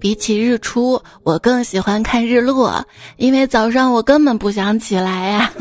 [0.00, 2.82] 比起日出，我更喜欢看日落，
[3.18, 5.52] 因为早上我根本不想起来呀。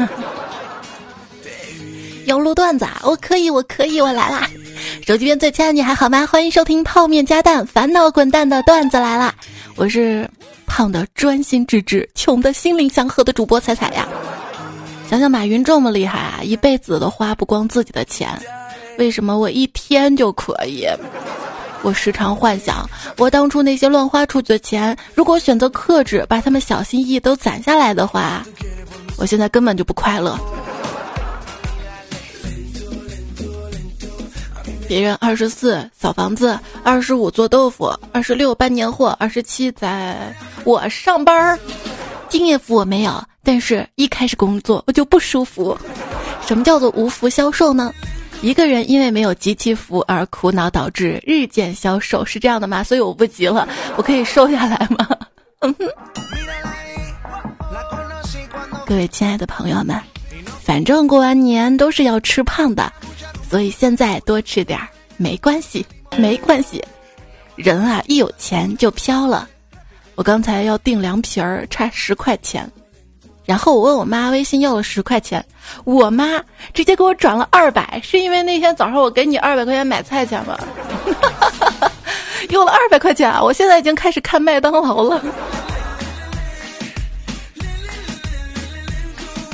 [2.25, 4.49] 要录段子啊，我可以，我可以，我来啦！
[5.05, 6.25] 手机边最亲爱的你还好吗？
[6.25, 9.33] 欢迎收听泡面加蛋，烦恼滚蛋的段子来啦！
[9.75, 10.29] 我是
[10.65, 14.07] 胖的专心致志、穷的心灵祥和的主播彩彩呀。
[15.09, 18.29] 想想马云这么厉害啊，一辈子都花不光自己的钱，
[18.99, 20.85] 为什么我一天就可以？
[21.81, 28.45] 我时常幻想，我当初那些乱花出去的钱，如果选择克制，把他们小心翼翼都攒下来的话，
[29.17, 30.37] 我现在根本就不快乐。
[34.85, 41.57] 别人二十四小房子，二十五做豆腐，二十六办年货，二十七在我上班儿，
[42.27, 45.77] 敬业福我没有，但是一开始工作我就不舒服。
[46.45, 47.93] 什么叫做无福消受呢？
[48.41, 52.81] 一个人因为没有集齐福而苦恼，导致日渐消瘦，是这样的吗？
[52.83, 55.07] 所以我不急了，我可以瘦下来吗？
[58.85, 59.99] 各位亲爱的朋友们，
[60.63, 62.91] 反正过完年都是要吃胖的，
[63.47, 65.85] 所以现在多吃点儿没关系，
[66.17, 66.81] 没关系。
[67.55, 69.49] 人啊，一有钱就飘了。
[70.15, 72.69] 我刚才要订凉皮儿，差十块钱。
[73.49, 75.43] 然后我问我妈微信要了十块钱，
[75.83, 76.39] 我妈
[76.71, 80.55] 直接给我转了二百，是因为那天早上我给你二百块钱买菜钱吗？
[82.49, 83.41] 用了二百块钱啊！
[83.41, 85.19] 我现在已经开始看麦当劳了。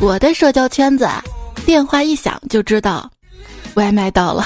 [0.01, 1.07] 我的社交圈子，
[1.65, 3.09] 电话一响就知道
[3.75, 4.45] 外卖到了。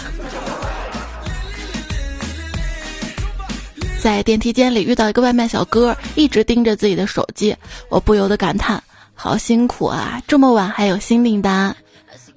[4.00, 7.56] 在电梯间里遇到一个外卖小哥，一直盯着自己的手机，
[7.90, 8.80] 我不由得感叹。
[9.22, 10.22] 好辛苦啊！
[10.30, 11.76] 这么晚还有新订单。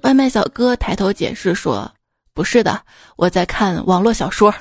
[0.01, 1.89] 外卖小哥抬头解释说
[2.35, 2.77] ：“不是的，
[3.15, 4.53] 我在看网络小说。”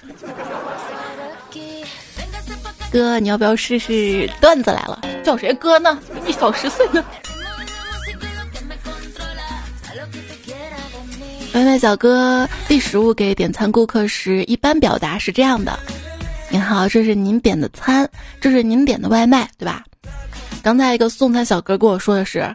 [2.92, 5.00] 哥，你要不要试试段子来了？
[5.24, 5.98] 叫谁哥呢？
[6.14, 7.04] 比你小十岁呢。
[11.54, 15.76] 外卖小哥递食物给点餐顾客时，一般表达是这样的
[16.50, 18.08] ：“您好，这是您点的餐，
[18.40, 19.82] 这是您点的外卖，对吧？”
[20.62, 22.54] 刚才一个送餐小哥跟我说的是：“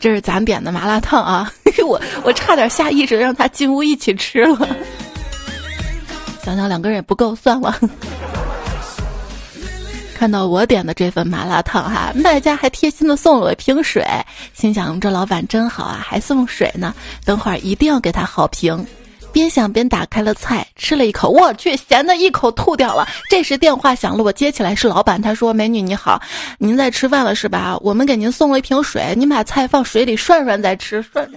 [0.00, 1.52] 这是咱点的麻辣烫啊！”
[1.86, 4.66] 我我差点下意识让他进屋一起吃了。
[6.42, 7.78] 想想两个人也不够，算了。
[10.16, 14.02] 看到我点的这份麻辣烫哈，卖家还贴心的送了我一瓶水，
[14.54, 16.94] 心想这老板真好啊，还送水呢，
[17.26, 18.86] 等会儿一定要给他好评。
[19.34, 23.04] 边想边打开了菜，吃了一口，我去，咸的一口吐掉了。
[23.28, 26.22] 这时电话响了，我接起来是老板，他说：“美女你好，
[26.56, 27.76] 您在吃饭了是吧？
[27.80, 31.28] 我们给您送了一瓶水，您把菜放水里涮涮再吃。”涮。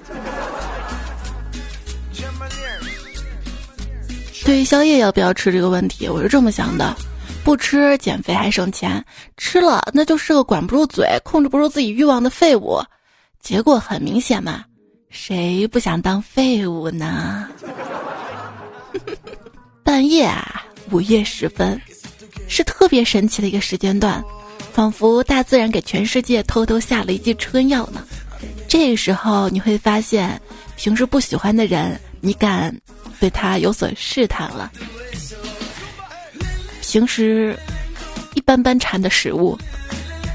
[4.46, 6.96] 对于宵夜要不要吃这个问题，我是这么想的：
[7.44, 9.04] 不吃减肥还省钱，
[9.38, 12.80] 吃了那就是个管不住嘴、控制不住自己欲望的废物。
[13.42, 14.64] 结果很明显嘛。
[15.10, 17.48] 谁不想当废物呢？
[19.84, 21.80] 半夜啊，午夜时分，
[22.48, 24.24] 是特别神奇的一个时间段，
[24.74, 28.06] 仿佛大自然给全世界偷偷下了一剂春药呢。
[28.68, 30.40] 这个时候你会发现，
[30.76, 32.76] 平时不喜欢的人，你敢
[33.20, 34.70] 对他有所试探了；
[36.82, 37.58] 平时
[38.36, 39.58] 一般般馋的食物，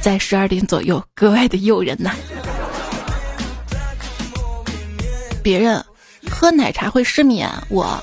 [0.00, 2.14] 在十二点左右格外的诱人呐。
[5.42, 5.84] 别人
[6.30, 8.02] 喝奶茶会失眠，我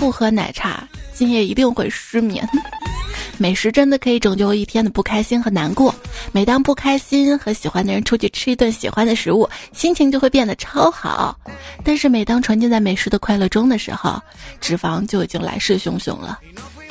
[0.00, 2.48] 不喝奶茶，今夜一定会失眠。
[3.36, 5.94] 美食真的可以拯救一天的不开心和难过。
[6.32, 11.38] 每当不开心和喜欢的人出去吃一顿喜欢的食物，心情就会变得超好。
[11.84, 14.18] 但是每当沉浸在美食的快乐中的时候，
[14.58, 16.38] 脂肪就已经来势汹汹了。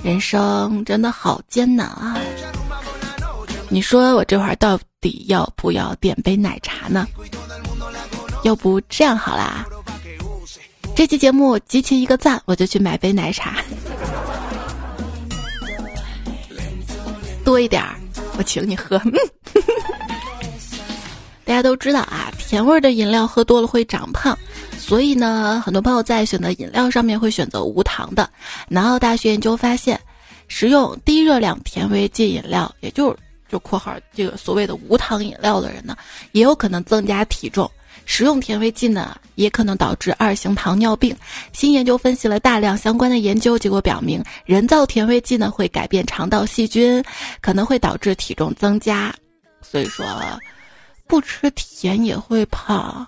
[0.04, 2.16] 人生真的好艰难啊！
[3.70, 7.08] 你说我这会儿到底要不要点杯奶茶呢？
[8.44, 9.66] 要不这样好啦。
[11.00, 13.64] 这期节目集齐一个赞，我就去买杯奶茶，
[17.42, 17.96] 多一点儿，
[18.38, 19.02] 我请你喝。
[21.46, 24.38] 大家都知道啊，甜味的饮料喝多了会长胖，
[24.78, 28.30] 所以呢，很多朋友在选择饮料上面会选择无糖的。
[28.68, 29.98] 南澳大学研究发现，
[30.50, 33.18] 食用低热量甜味剂饮料，也就是
[33.50, 35.96] 就括号这个所谓的无糖饮料的人呢，
[36.34, 37.72] 也有可能增加体重。
[38.06, 41.16] 食用甜味剂呢，也可能导致二型糖尿病。
[41.54, 47.04] 新研究分析了大量相关的研究结果，表明人造甜味剂呢会改变肠道细菌，
[47.42, 49.14] 可能会导致体重增加。
[49.62, 50.06] 所以说，
[51.08, 53.06] 不吃甜也会胖，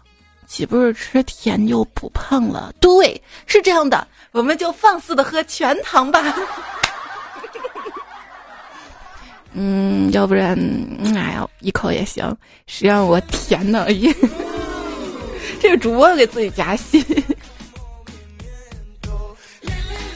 [0.47, 2.73] 岂不是吃甜就不胖了？
[2.79, 6.21] 对，是这样的，我们就放肆的喝全糖吧。
[9.53, 10.57] 嗯，要不然，
[11.15, 12.35] 哎呀，一口也行。
[12.67, 13.85] 谁让我甜呢？
[15.61, 17.05] 这个主播给自己加戏。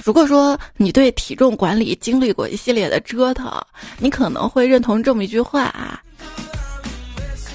[0.04, 3.52] 如果说你对体重管理经历过一系列的折腾，
[4.00, 6.02] 你可能会认同这么一句话啊：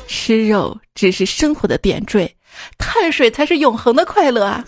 [0.06, 2.32] 吃肉只是生活的点缀，
[2.78, 4.64] 碳水才是永恒的快乐啊。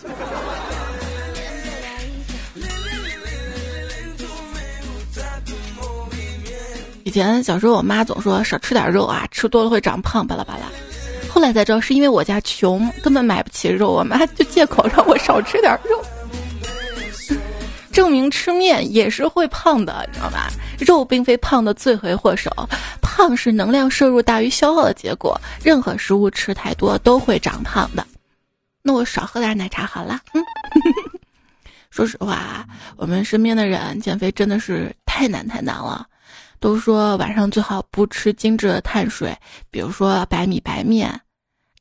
[7.05, 10.63] 以前小时候，我妈总说少吃点肉啊，吃多了会长胖，巴拉巴拉。
[11.33, 15.99] 后来才知道是因为我家穷，根本买不起肉，我妈就借口让我少吃点肉。
[17.91, 20.51] 证明吃面也是会胖的，你知道吧？
[20.77, 22.51] 肉并非胖的罪魁祸首，
[23.01, 25.35] 胖是能量摄入大于消耗的结果。
[25.63, 28.05] 任何食物吃太多都会长胖的。
[28.83, 30.19] 那我少喝点奶茶好了。
[30.35, 30.43] 嗯，
[31.89, 32.63] 说实话，
[32.95, 36.05] 我们身边的人减肥真的是太难太难了。
[36.63, 39.37] 都说晚上最好不吃精致的碳水，
[39.69, 41.19] 比如说白米白面。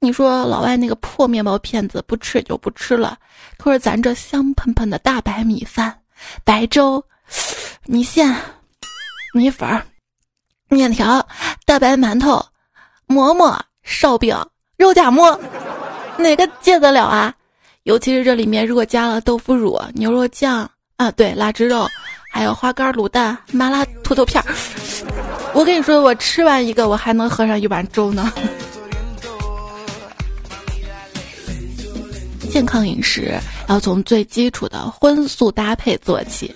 [0.01, 3.17] 你说老外那个破面包片子不吃就不吃了，
[3.57, 5.97] 可是咱这香喷喷的大白米饭、
[6.43, 7.01] 白粥、
[7.87, 8.35] 米线、
[9.33, 9.81] 米粉、
[10.69, 11.25] 面条、
[11.65, 12.45] 大白馒头、
[13.07, 14.37] 馍馍、烧饼、
[14.77, 15.41] 肉夹馍，
[16.19, 17.33] 哪个戒得了啊？
[17.85, 21.87] 尤其是这里面如果加了豆腐乳、牛肉酱啊，对，腊汁肉。
[22.35, 24.55] 还有花干卤蛋、麻辣土豆片儿，
[25.53, 28.33] 我跟你说，我吃完一个，我还能喝上一碗粥呢。
[32.51, 33.39] 健康饮食
[33.69, 36.53] 要从最基础的荤素搭配做起，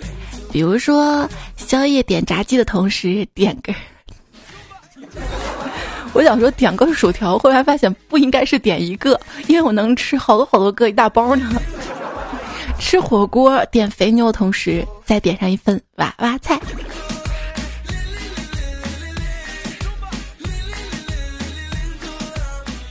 [0.51, 3.75] 比如说宵夜点炸鸡的同时点个，
[6.15, 11.63] 我想说点个薯条，后来发现不应该是点一个，因为我能吃好多好多个一大包呢。
[12.79, 16.59] 吃火锅点肥牛，同时再点上一份娃娃菜。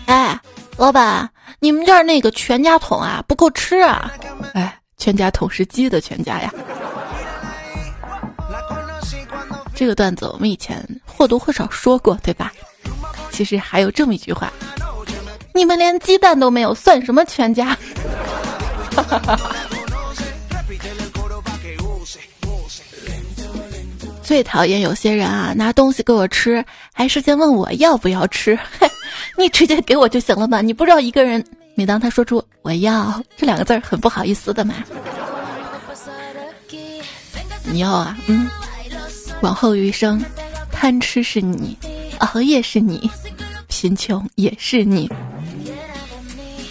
[0.05, 0.39] 哎，
[0.77, 1.29] 老板，
[1.59, 4.11] 你们这儿那个全家桶啊不够吃啊！
[4.53, 6.53] 哎，全家桶是鸡的全家呀。
[9.73, 12.51] 这个段子我们以前或多或少说过，对吧？
[13.31, 14.51] 其实还有这么一句话：
[15.53, 17.77] 你们连鸡蛋都没有，算什么全家？
[18.95, 19.39] 哈哈哈
[24.25, 28.57] 最讨厌有些人啊，拿东西给我吃，还事先问我要不要吃。
[29.37, 31.45] 你直接给我就行了嘛，你不知道一个人
[31.75, 34.73] 每当他说出“我要”这两个字儿，很不好意思的嘛。
[37.63, 38.49] 你要啊，嗯，
[39.41, 40.19] 往后余生，
[40.71, 41.77] 贪吃是你，
[42.17, 43.07] 熬夜是你，
[43.67, 45.07] 贫穷也是你。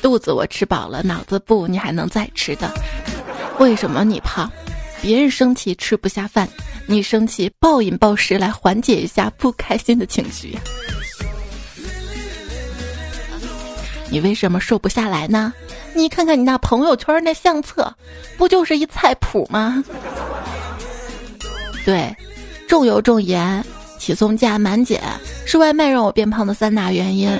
[0.02, 2.68] 肚子我吃饱了，脑子不，你还能再吃的。
[3.60, 4.50] 为什么你胖？
[5.04, 6.48] 别人生气吃不下饭。
[6.86, 10.58] 你生气，暴饮暴食来缓解一下不开心的情绪。
[14.08, 15.52] 你为什么瘦不下来呢？
[15.92, 17.94] 你看看你那朋友圈那相册，
[18.38, 19.84] 不就是一菜谱吗？
[21.84, 22.16] 对，
[22.66, 23.62] 重油重盐、
[23.98, 25.02] 起松价满减
[25.44, 27.30] 是外卖让我变胖的三大原因。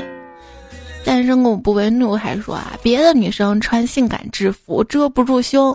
[1.03, 5.75] 单身狗不为怒，还说啊，别的女生穿性感制服遮不住胸，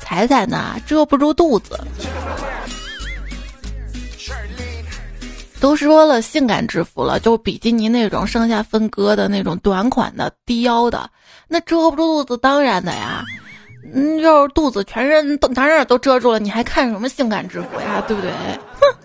[0.00, 1.78] 踩踩呢遮不住肚子。
[5.60, 11.10] 都说了性感制服了，就比基尼那种上下分割的那种短款的低腰的，
[11.48, 13.22] 那遮不住肚子，当然的呀。
[13.92, 18.02] 嗯，要是肚子全身都哪哪都遮住了，你还看什么性感制服呀？
[18.06, 18.30] 对不对？
[18.30, 18.96] 哼！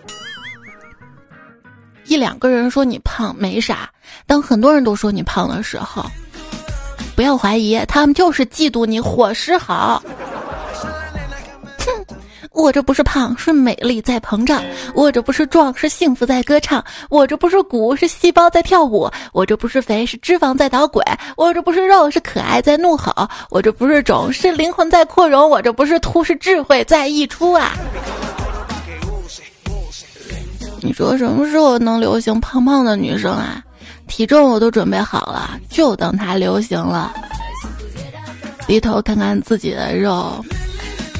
[2.04, 3.90] 一两个人说你胖没啥，
[4.26, 6.06] 当很多人都说你胖的时候，
[7.14, 10.02] 不要怀疑，他们就是嫉妒你伙食好。
[12.56, 14.62] 我这不是胖，是美丽在膨胀；
[14.94, 21.04] 我这不是壮，是幸福在歌唱；我这不是骨，是细胞在跳舞；我这不是肥，是脂肪在捣鬼；
[21.36, 23.12] 我这不是肉，是可爱在怒吼；
[23.50, 27.72] 我这不是肿，是灵魂在扩容；我这不是秃，是智慧在溢出啊！
[30.80, 33.62] 你说什么时候能流行胖胖的女生啊？
[34.08, 37.12] 体重我都准备好了，就等它流行了。
[38.66, 40.42] 低头看看自己的肉。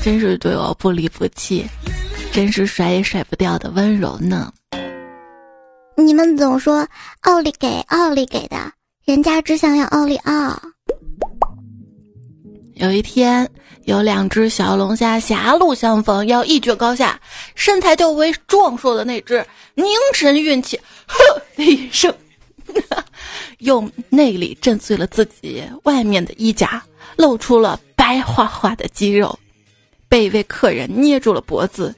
[0.06, 1.66] 真是对我不离不弃，
[2.32, 4.52] 真是甩也甩不掉的温柔呢。
[5.96, 6.86] 你们总说
[7.22, 8.56] 奥利给奥利给的，
[9.04, 10.62] 人家只想要奥利奥。
[12.74, 13.50] 有一天，
[13.86, 17.20] 有两只小龙虾狭路相逢，要一决高下，
[17.56, 19.44] 身材较为壮硕的那只
[19.74, 19.84] 凝
[20.14, 21.16] 神运气，呵
[21.56, 22.14] 的一声，
[23.58, 26.80] 用内力震碎了自己外面的衣甲，
[27.16, 29.36] 露出了白花花的肌肉，
[30.08, 31.94] 被一位客人捏住了脖子，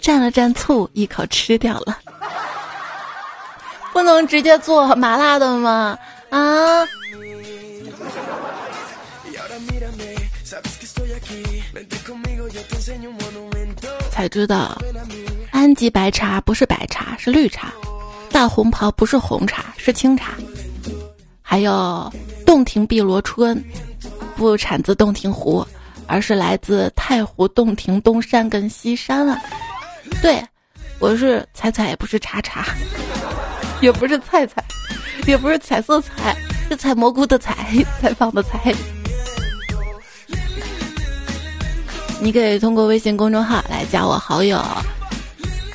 [0.00, 1.98] 蘸了蘸醋，一口吃掉了。
[3.92, 5.98] 不能直接做麻辣的吗？
[6.30, 6.86] 啊！
[14.10, 14.76] 才知道，
[15.50, 17.68] 安吉白茶不是白茶，是绿茶；
[18.30, 20.34] 大红袍不是红茶，是清茶。
[21.40, 22.12] 还有，
[22.46, 23.62] 洞庭碧螺春
[24.36, 25.66] 不产自洞庭湖，
[26.06, 29.40] 而是来自太湖洞庭东山跟西山啊。
[30.20, 30.42] 对，
[30.98, 32.66] 我是彩彩，也不是茶茶。
[33.80, 34.62] 也不是菜菜，
[35.26, 36.36] 也不是彩色彩，
[36.68, 37.66] 是采蘑菇的采，
[38.00, 38.72] 采访的采。
[42.20, 44.62] 你可以通过微信公众号来加我好友，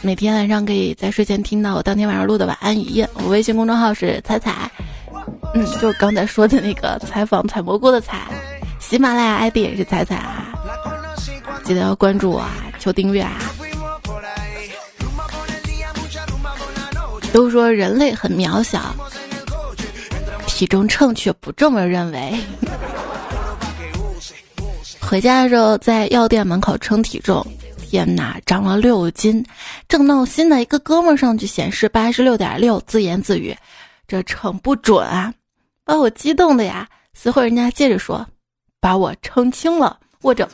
[0.01, 3.05] 每天晚上可以在睡前听到我当天晚上录的晚安语音。
[3.15, 4.71] 我微信公众号是彩彩，
[5.53, 8.21] 嗯，就刚才说的那个采访采蘑菇的采。
[8.89, 10.47] 喜马拉雅 ID 也是彩彩啊，
[11.65, 13.33] 记得要关注我啊，求订阅啊。
[17.33, 18.95] 都说人类很渺小，
[20.47, 22.39] 体重秤却不这么认为。
[25.01, 27.45] 回家的时候在药店门口称体重，
[27.89, 29.45] 天哪，长了六斤！
[29.89, 33.53] 正闹心的一个哥们上去显示八十六点六，自言自语
[34.07, 35.33] ：“这称不准啊！”
[35.83, 36.87] 把我激动的呀！
[37.13, 38.25] 随后人家接着说
[38.79, 40.47] ：“把我撑轻了。”我这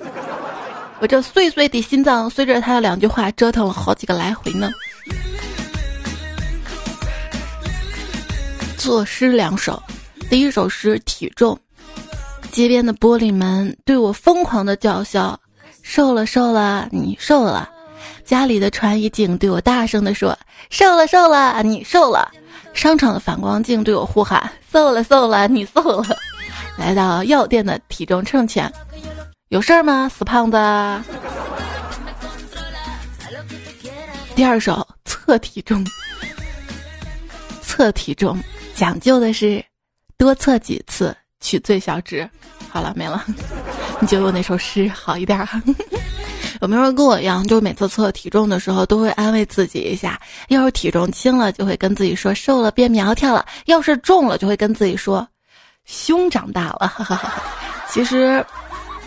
[1.00, 4.70] 我这碎碎的心脏随着他的两句话折腾了好几个来回呢。
[8.77, 9.82] 作诗两首，
[10.30, 11.58] 第一首诗体重。
[12.51, 15.39] 街边的玻璃门对我疯狂的叫嚣
[15.82, 17.70] ：“瘦了，瘦了，你瘦了。”
[18.25, 20.38] 家里的穿衣镜对我大声的说
[20.70, 22.30] ：“瘦了，瘦了，你瘦了。”
[22.74, 26.06] 商场的反光镜对我呼喊：“瘦了，瘦了，你瘦了。”
[26.77, 28.72] 来到药店的体重秤前，
[29.50, 30.58] 有事儿吗，死胖子？
[34.36, 35.86] 第二首测体重，
[37.62, 38.38] 测体重。
[38.75, 39.63] 讲究的是
[40.18, 42.27] 多测几次取最小值。
[42.70, 43.24] 好了，没了。
[44.01, 45.48] 你觉得我那首诗好一点？
[46.62, 55.27] 有没有人跟我一样，就每次测体重的时候都会安慰自己一下：要是体重轻了，就会跟自己说瘦了变苗条了；要是重了，就会跟自己说
[55.85, 56.91] 胸长大了。
[57.89, 58.43] 其实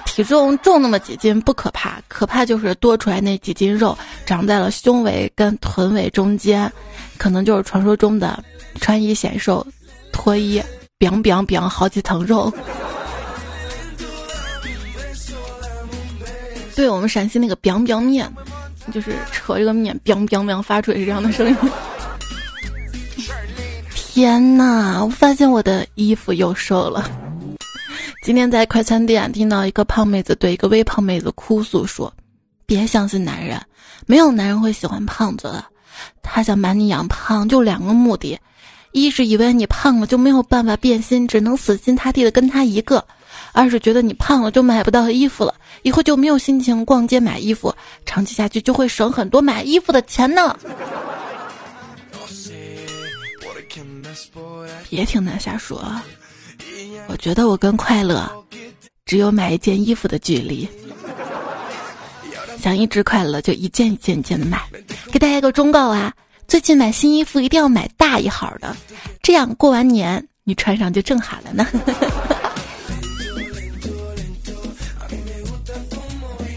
[0.05, 6.71] 体重重那么几斤不可怕，可怕就是多出来那几斤肉长在了胸围跟臀围中间，
[7.19, 8.43] 可能就是传说中的。
[8.79, 9.67] 穿衣显瘦，
[10.13, 10.63] 脱衣
[10.99, 12.53] ，biang biang biang，好几层肉。
[16.75, 18.31] 对我们陕西那个 biang biang 面，
[18.93, 21.57] 就是扯这个面 biang biang biang 发出是这样的声音。
[24.17, 25.05] 天呐！
[25.05, 27.11] 我发现我的衣服又瘦了。
[28.23, 32.11] 今天在快餐店听到一个胖妹子对一个微胖妹子哭诉说
[32.65, 33.61] ：“别相信男人，
[34.07, 35.63] 没有男人会喜欢胖子的。
[36.23, 38.39] 他想把你养胖，就两个目的。”
[38.93, 42.99] 一是以为你胖了就没有办法变心，只能死心塌地的跟他一个；
[43.53, 47.71] 二是觉得你胖了就买不到衣服了，以后就没有心情逛街买衣服，
[48.07, 50.57] 长期下去就会省很多买衣服的钱呢。
[54.97, 55.85] 别听他瞎说，
[57.07, 58.33] 我觉得我跟快乐
[59.05, 60.67] 只有买一件衣服的距离。
[62.63, 64.59] 想一直快乐，就一件一件一件的买。
[65.13, 66.15] 给大家一个忠告啊！
[66.49, 68.75] 最近买新衣服一定要买大一号的，
[69.23, 71.67] 这样过完年你穿上就正好了呢。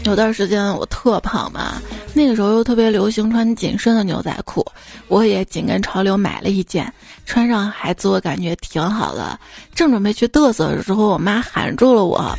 [0.06, 1.74] 有段时间我特胖嘛，
[2.12, 4.66] 那个时候又特别流行穿紧身的牛仔裤，
[5.08, 6.92] 我也紧跟潮流买了一件，
[7.24, 9.38] 穿上还自我感觉挺好的。
[9.74, 12.36] 正准备去嘚瑟的时候，我妈喊住了我：“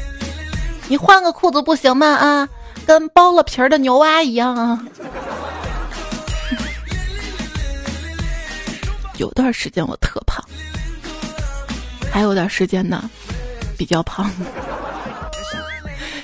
[0.90, 2.08] 你换个裤子不行吗？
[2.08, 2.48] 啊，
[2.86, 4.84] 跟剥了皮儿的牛蛙一样啊！”
[9.18, 10.44] 有段时间我特胖，
[12.12, 13.10] 还有段时间呢，
[13.78, 14.30] 比较胖。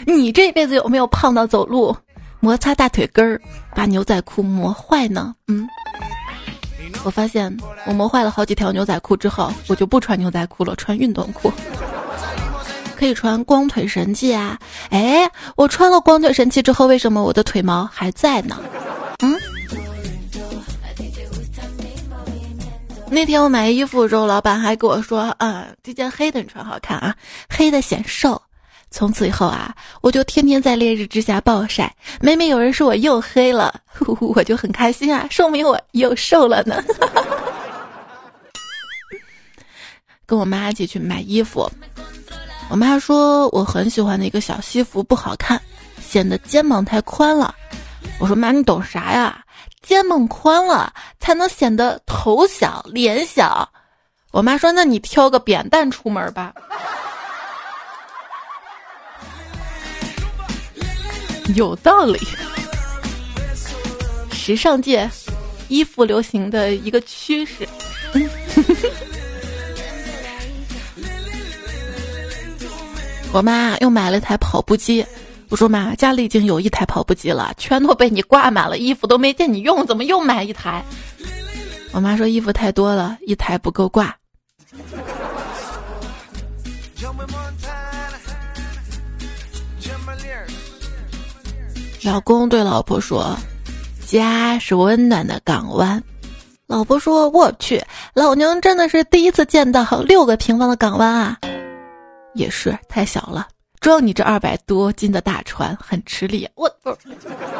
[0.05, 1.95] 你这辈子有没有胖到走路
[2.47, 3.41] 摩擦大腿根儿，
[3.75, 5.35] 把牛仔裤磨坏呢？
[5.49, 5.67] 嗯，
[7.03, 7.53] 我发现
[7.85, 11.51] 我磨坏了好几条牛仔裤之后，我就不穿牛仔裤了，穿运动裤。
[12.95, 14.57] 可以穿光腿神器啊！
[14.91, 18.57] 哎，我穿了光腿神器之后，为什么我的腿毛还在呢？
[19.21, 19.37] 嗯。
[23.11, 27.13] 那天我买衣服的时候，老板还跟我说：“啊，这件黑的你穿好看啊，
[27.49, 28.41] 黑的显瘦。”
[28.89, 31.93] 从此以后啊，我就天天在烈日之下暴晒。
[32.21, 33.81] 每每有人说我又黑了，
[34.19, 36.81] 我就很开心啊，说明我又瘦了呢。
[40.25, 41.69] 跟我妈一起去买衣服。
[42.69, 45.61] 我妈说我很喜欢的一个小西服不好看，
[46.01, 47.53] 显得肩膀太宽了。
[48.19, 49.41] 我说妈，你懂啥呀？
[49.83, 53.69] 肩膀宽了才能显得头小脸小。
[54.31, 56.53] 我妈说那你挑个扁担出门吧。
[61.57, 62.19] 有道理。
[64.31, 65.09] 时尚界
[65.67, 67.67] 衣服流行的一个趋势。
[73.33, 75.05] 我妈又买了台跑步机，
[75.49, 80.85] 我说妈，家里已经有一台跑步机了，全都被你挂满了，衣服都没见你用，怎么又买一台？
[81.91, 84.15] 我妈说衣服太多了，一台不够挂。
[92.07, 93.37] 老公对老婆说
[94.07, 96.01] ：“家是温暖的港湾。”
[96.65, 97.83] 老婆说：“我去，
[98.13, 101.37] 老娘真的是第一次见到六个平方的港湾啊！”
[102.33, 103.45] 也是太小了，
[103.81, 106.47] 装你这二百多斤的大船很吃力。
[106.55, 106.95] 我不，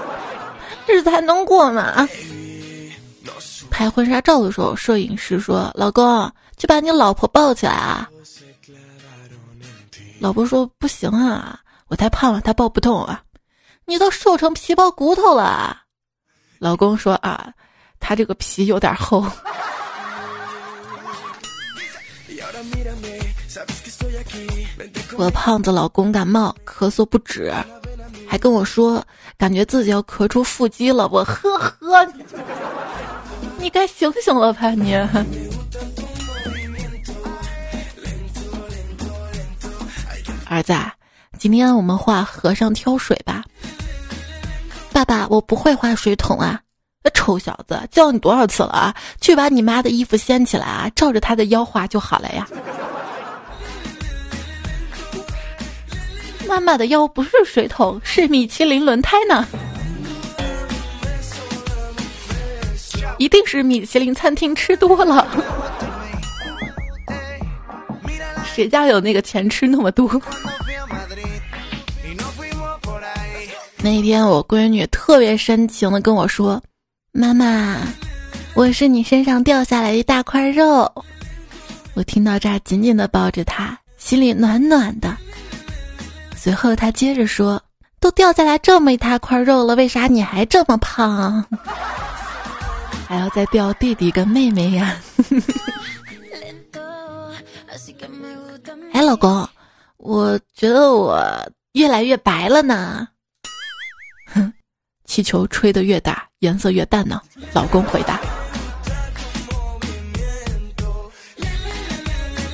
[0.88, 2.08] 日子还能过吗？
[3.70, 8.10] 拍婚纱照的时候，摄影师说：“老公，去把你老婆抱起来啊！”
[10.20, 13.22] 老婆说：“不行啊，我太胖了，她抱不动啊。”
[13.90, 15.78] 你都瘦成皮包骨头了，
[16.60, 17.54] 老公说啊，
[18.02, 19.26] 他这个皮有点厚。
[25.18, 27.50] 我胖子老公感冒咳嗽不止，
[28.28, 29.02] 还跟我说
[29.38, 31.08] 感觉自己要咳出腹肌了。
[31.08, 32.06] 我呵呵，
[33.58, 34.94] 你该醒醒了吧你。
[40.46, 40.74] 儿子，
[41.40, 43.18] 今天我们画和尚挑水。
[44.98, 46.60] 爸爸，我不会画水桶啊！
[47.04, 48.96] 那臭小子，叫你多少次了啊？
[49.22, 52.48] 去把你妈的衣服掀起来啊，照着她的腰画就好了呀。
[56.48, 59.48] 妈妈的腰不是水桶，是米其林轮胎呢。
[63.20, 65.28] 一定是米其林餐厅吃多了。
[68.44, 70.10] 谁家有那个钱吃那么多？
[73.80, 76.62] 那天我闺女特别深情的跟我说
[77.14, 77.78] ：“妈妈，
[78.54, 80.92] 我是你身上掉下来一大块肉。”
[81.94, 85.16] 我听到这儿，紧紧的抱着她，心里暖暖的。
[86.36, 87.62] 随后她接着说
[88.02, 91.44] ：“都掉下来这么一大块肉了，为啥你还这么胖？
[93.08, 94.98] 还要再掉弟弟跟妹妹呀？
[98.92, 99.48] ”哎，老公，
[99.98, 101.24] 我觉得我
[101.74, 103.08] 越来越白了呢。
[105.08, 107.22] 气球吹得越大，颜色越淡呢。
[107.54, 108.20] 老公回答：“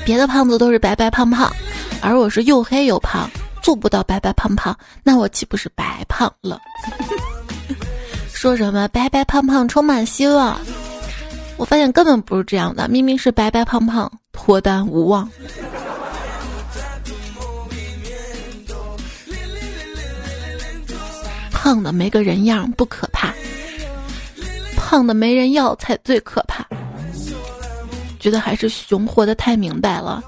[0.05, 1.51] 别的胖子都是白白胖胖，
[2.01, 3.29] 而我是又黑又胖，
[3.61, 6.59] 做不到白白胖胖，那我岂不是白胖了？”
[8.31, 10.57] 说什么白白胖胖充满希望？
[11.57, 15.27] 我发现根本不是这样的，明明是白白胖胖脱单无望。
[21.63, 23.33] 胖的没个人样不可怕，
[24.75, 26.67] 胖的没人要才最可怕。
[28.19, 30.21] 觉得还是熊活得太明白了，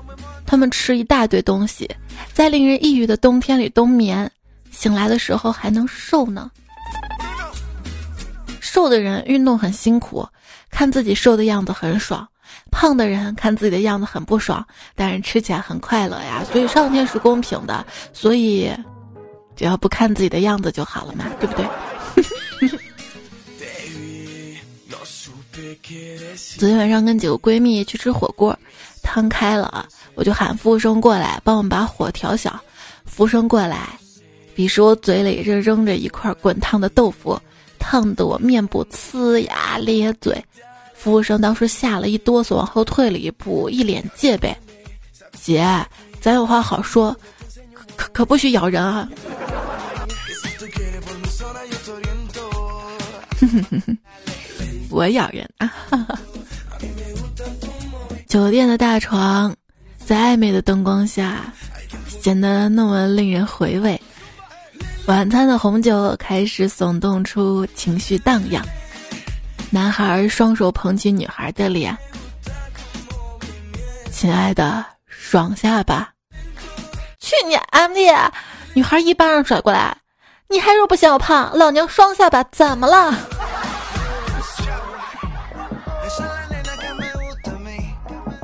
[0.46, 1.94] 他们吃一大堆东西，
[2.32, 4.32] 在令人抑郁的冬天里冬眠，
[4.72, 6.50] 醒来的时候还能瘦呢。
[8.62, 10.26] 瘦的人运动很辛苦，
[10.70, 12.26] 看自己瘦的样子很爽；
[12.72, 16.46] 胖的人看自己的样子很不爽，但是吃起来很快乐呀。
[16.50, 18.72] 所以上天是公平的，所以。
[19.56, 21.66] 只要不看自己的样子就好了嘛，对不对？
[26.58, 28.58] 昨天晚上跟几个闺蜜去吃火锅，
[29.02, 32.60] 汤开了啊，我就喊服务生过来帮我们把火调小。
[33.06, 33.98] 服务生过来，
[34.54, 37.40] 彼时我嘴里正扔着一块滚烫的豆腐，
[37.80, 40.44] 烫得我面部呲牙咧嘴。
[40.94, 44.54] 服务生当时吓了一哆嗦，往后退了一步，一脸戒备。
[45.40, 45.66] 姐，
[46.20, 47.16] 咱有话好说。
[47.96, 49.08] 可可不许咬人啊！
[54.90, 55.72] 我咬人啊！
[58.28, 59.56] 酒店的大床，
[59.98, 61.54] 在暧昧的灯光下，
[62.22, 64.02] 显得那么令人回味。
[65.06, 68.66] 晚餐的红酒开始耸动出情绪荡漾，
[69.70, 71.96] 男孩双手捧起女孩的脸，
[74.12, 76.15] 亲爱的，爽下吧。
[77.26, 78.08] 去你 M D！
[78.76, 79.98] 女孩一巴掌甩过来，
[80.48, 81.50] 你还说不嫌我胖？
[81.58, 83.18] 老娘双下巴怎么了？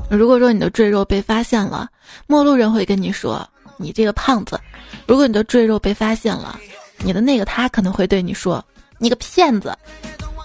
[0.10, 1.88] 如果说你的赘肉被发现了，
[2.26, 4.60] 陌路人会跟你说：“你这个胖子。”
[5.06, 6.60] 如果你的赘肉被发现了，
[6.98, 8.66] 你的那个他可能会对你说
[8.98, 9.78] ：“你个骗子。”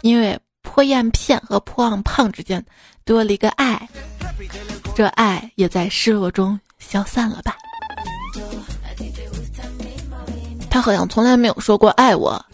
[0.03, 2.63] 因为破艳骗和破旺胖之间
[3.03, 3.89] 多了一个爱，
[4.95, 7.57] 这爱也在失落中消散了吧。
[10.77, 12.45] 他好像从来没有说过爱我。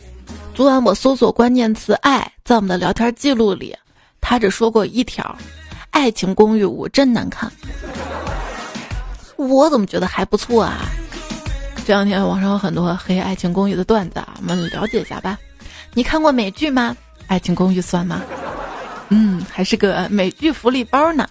[0.55, 3.77] 昨晚我搜索关键词“爱”在我们的聊天记录里，
[4.21, 5.37] 他只说过一条。
[5.91, 7.51] 爱情公寓五真难看，
[9.37, 10.83] 我怎么觉得还不错啊？
[11.85, 15.37] 这两天网上有很多黑爱情公寓的段子啊，我们了解一下吧。
[15.93, 16.97] 你看过美剧吗？
[17.27, 18.23] 爱情公寓算吗？
[19.09, 21.29] 嗯，还是个美剧福利包呢。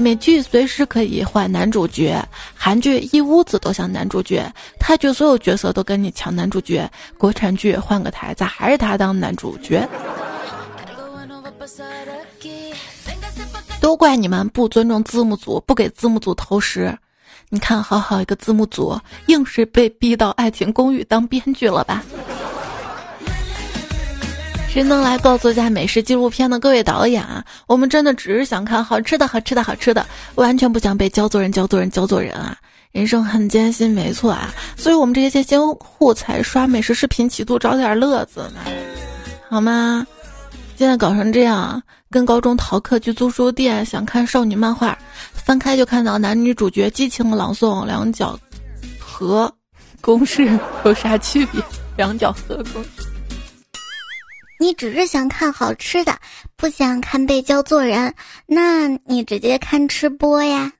[0.00, 9.86] 美剧随时可以换男主角，韩剧一屋子都像男主角，泰剧所有角色都跟你抢男主角，国产剧换个台咋还是他当男主角？
[13.78, 16.96] 都怪你们不尊重字幕组，不给字幕组投食。
[17.50, 22.02] 你看，好好一个字幕组，硬是被逼到《爱情公寓》当编剧了吧？
[24.72, 27.44] 谁能来告诉一下美食纪录片的各位导演啊？
[27.66, 30.06] 我们真的只是想看好吃的、好吃的、好吃的，
[30.36, 32.56] 完全不想被教做人、教做人、教做人啊！
[32.92, 38.60] 人生很艰辛，没错啊，所以我们这些艰辛户才刷美食视频，企图找点乐子呢，
[39.48, 40.06] 好吗？
[40.76, 41.82] 现在搞成这样。
[42.08, 44.96] 跟高中逃课去租书店，想看少女漫画，
[45.32, 48.38] 翻开就看到男女主角激情朗诵两角
[49.00, 49.52] 和
[50.00, 50.48] 公式
[50.84, 51.60] 有啥区别？
[51.96, 52.84] 两角和公，
[54.60, 56.14] 你只是想看好吃的，
[56.54, 60.70] 不想看被教做人，那你直接看吃播呀。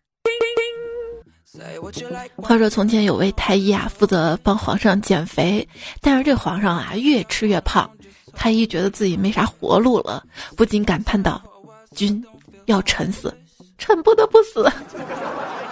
[2.36, 5.66] 话说从前有位太医啊，负责帮皇上减肥，
[6.02, 7.90] 但是这皇上啊越吃越胖。
[8.34, 10.22] 太医觉得自己没啥活路了，
[10.58, 11.42] 不禁感叹道
[11.96, 12.22] ：“君
[12.66, 13.34] 要臣死，
[13.78, 14.70] 臣不得不死。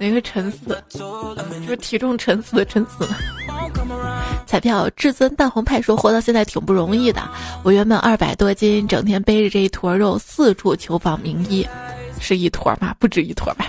[0.00, 0.82] 哪个臣死？
[0.88, 3.06] 就是体重沉死的臣死。
[4.46, 7.20] 彩票至尊蛋红派说：“活到现在挺不容易的。
[7.62, 11.68] 我原本二百多斤，整天背着这一坨肉四处求访名医，
[12.18, 12.94] 是一坨吗？
[12.98, 13.66] 不止一坨吧。”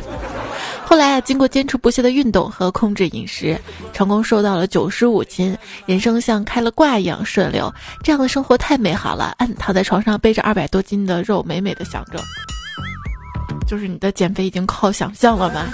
[0.88, 3.60] 后来啊，经过坚持不懈的运动和控制饮食，
[3.92, 7.74] 成功瘦到了九十五斤，人生像开了挂一样顺溜。
[8.04, 9.36] 这样的生活太美好了。
[9.40, 12.20] 嗯，躺在床上背着二百多斤的肉，美美的想着，
[13.68, 15.68] 就是你的减肥已经靠想象了吧？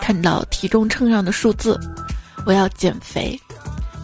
[0.00, 1.78] 看到体重秤上的数字，
[2.46, 3.38] 我要减肥。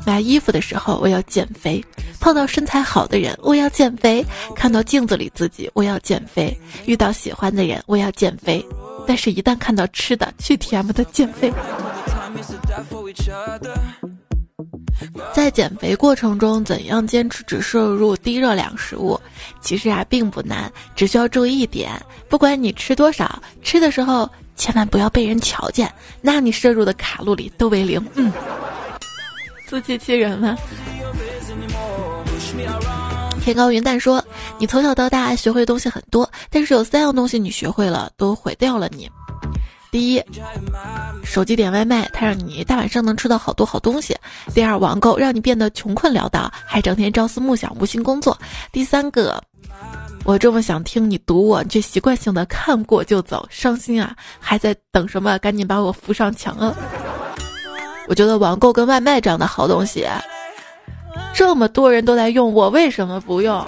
[0.06, 1.84] 买衣服的时候，我要减肥。
[2.18, 4.22] 碰到身材好的人，我要减肥；
[4.54, 8.64] 看到镜子里自己，我要减肥；遇到喜欢的人，我要减肥。
[9.06, 11.52] 但是，一旦看到吃的，去 TM 的减肥。
[15.32, 19.18] 在减肥过程中，怎样坚持只摄入低热量食物？
[19.62, 21.90] 其实啊，并不难，只需要注意一点：
[22.28, 28.04] 不管你吃多少，吃的时候千万不要被人瞧见，那你摄入的卡路里都为零。
[28.14, 28.32] 嗯，
[29.66, 30.56] 自欺欺人吗？
[33.42, 34.22] 天高云淡说
[34.58, 39.10] ：“你从小到大学会的东西很多，但是有三样东西你学会了都毁掉了你。
[39.90, 40.22] 第一，
[41.24, 44.14] 手机点外卖，它让你大晚上能吃到好多好东西；
[44.54, 48.32] 第二，网购让你变得穷困潦倒，还整天朝思暮想无心工作；
[48.70, 49.42] 第三个，
[50.24, 54.14] 我这么想听你读我，却习惯性的看过就走，伤心啊！
[54.38, 55.38] 还在等什么？
[55.38, 56.74] 赶紧把我扶上墙啊！
[58.06, 60.06] 我觉得网购跟外卖这样的好东西。”
[61.34, 63.66] 这么多人都在用，我为什么不用？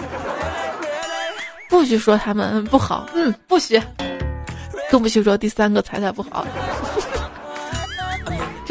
[1.68, 3.80] 不许说他们不好，嗯，不许，
[4.90, 6.46] 更不许说第三个彩彩不好。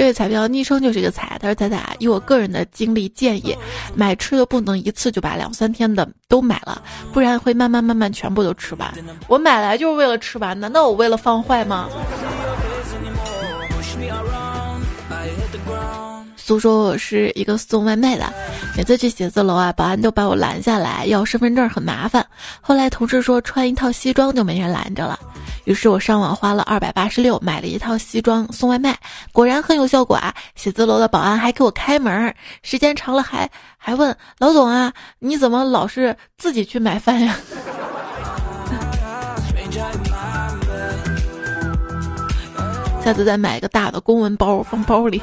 [0.01, 3.55] 这位彩票昵称就是一个彩，他说彩彩，以我个人的经历建议，
[3.93, 6.81] 买吃的不能一次就把两三天的都买了，
[7.13, 8.91] 不然会慢慢慢慢全部都吃完。
[9.27, 11.87] 我买来就是为了吃完，难道我为了放坏吗？
[16.35, 18.25] 苏说我是一个送外卖的，
[18.75, 22.25] 每次去写字楼啊，保安都把我拦下来要身份证，很麻烦。
[22.59, 25.19] 后来同事说穿一套西装就没人拦着了，
[25.65, 28.97] 于是我上网花了二百八十六买了一套西装送外卖，
[29.31, 30.33] 果然很有效果啊！
[30.55, 37.35] 写字楼的保安还给我开门，时间长了还还问老总啊，你怎么老是自己去买饭呀？
[43.03, 45.21] 下次再买一个大的公文包放包里。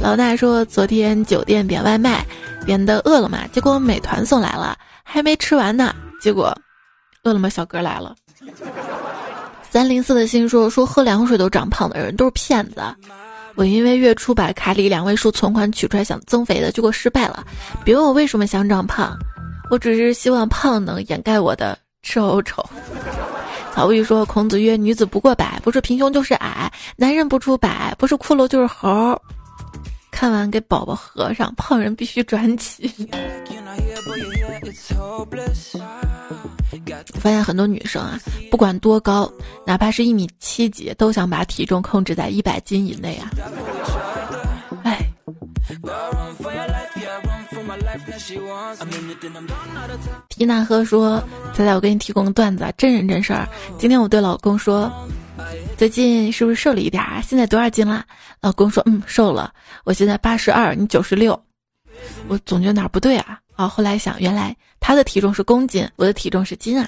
[0.00, 2.24] 老大说：“昨天酒店点外卖，
[2.64, 5.94] 点的饿了么，结果美团送来了，还没吃完呢。
[6.20, 6.56] 结果，
[7.24, 8.14] 饿了么小哥来了。”
[9.68, 12.80] 三零四的心说：“说喝凉水都长胖的人都是骗子。
[13.56, 17.44] 我因为月初把卡里两位数存款取出来想增肥的，结果失败了。
[17.84, 19.16] 别问我为什么想长胖，
[19.70, 22.64] 我只是希望胖能掩盖我的丑丑。
[23.72, 29.20] 曹玉说：“孔子曰，女子不过百，不是平胸就是矮；男人不出百，不是骷髅就是猴。”
[30.12, 32.88] 看完给宝宝合上，胖人必须转起。
[37.14, 38.18] 我发现很多女生啊，
[38.50, 39.30] 不管多高，
[39.66, 43.30] 哪怕是一米七几，都想把体重控制在一百斤以内啊。
[44.82, 45.10] 哎。
[50.28, 51.22] 皮纳赫说
[51.54, 53.48] ：“仔仔，我给你提供个段子，真人真事儿。
[53.78, 54.92] 今天我对老公说，
[55.76, 57.20] 最近是不是瘦了一点啊？
[57.20, 58.04] 现在多少斤了？
[58.40, 59.52] 老公说：嗯，瘦了。
[59.84, 61.40] 我现在八十二，你九十六。
[62.28, 63.40] 我总觉得哪儿不对啊？
[63.54, 64.54] 啊，后来想，原来
[64.86, 66.86] 他的体重是公斤，我的体重是斤啊。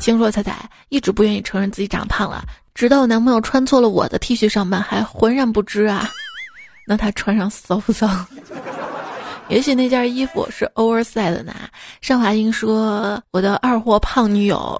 [0.00, 2.42] 听说彩彩一直不愿意承认自己长胖了，
[2.74, 6.10] 直到我男朋友穿错了我的 T 恤上班，还浑然不知啊。
[6.84, 8.10] 那他穿上骚不骚？”
[9.48, 11.54] 也许那件衣服是 oversize 的呢。
[12.00, 14.76] 尚华英说：“我的二货胖女友，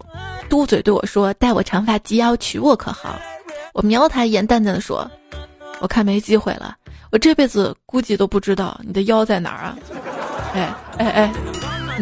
[0.49, 3.17] 嘟嘴对我说，待我长发及腰娶我可好？”
[3.73, 5.09] 我瞄他一眼，淡淡的说
[5.79, 6.75] ：“我看没机会了，
[7.13, 9.79] 我这辈子估计都不知道你的腰在哪儿啊！”
[10.55, 11.33] 哎哎哎，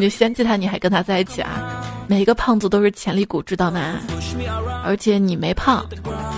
[0.01, 1.85] 你就嫌弃他，你还跟他在一起啊？
[2.09, 4.01] 每一个胖子都是潜力股，知道吗？
[4.83, 5.85] 而且你没胖，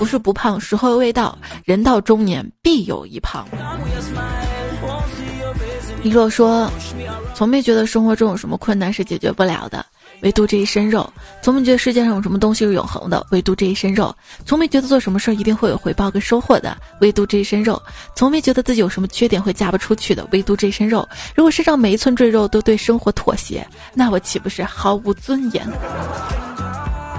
[0.01, 3.47] 不是不胖，时候未到，人到中年必有一胖。
[6.03, 6.69] 你若说，
[7.37, 9.87] 从没觉得生活中有什么困难是解决不了的，
[10.23, 11.03] 唯独这一身肉；
[11.43, 14.15] 从没觉得世界上有什么东西是永恒的，唯独这一身肉；
[14.47, 17.75] 从没觉得做什么事儿一定会有回报跟收获的，唯独这一身肉；
[18.15, 21.09] 从没觉得自己有什么缺点会嫁不出去的，唯独这一身肉。
[21.35, 25.67] 如果身上每一寸赘肉都对生活妥协，那我岂不是毫无尊严？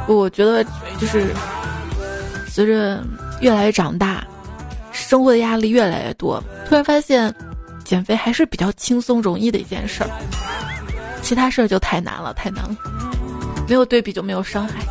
[0.08, 0.64] 我觉得，
[1.00, 1.34] 就是
[2.50, 3.04] 随着
[3.42, 4.26] 越来越长大，
[4.92, 7.34] 生活的压力越来越多，突然发现。
[7.84, 10.10] 减肥还是比较轻松容易的一件事儿，
[11.24, 12.76] 其他事儿就太难了，太难了。
[13.68, 14.84] 没有对比就没有伤害。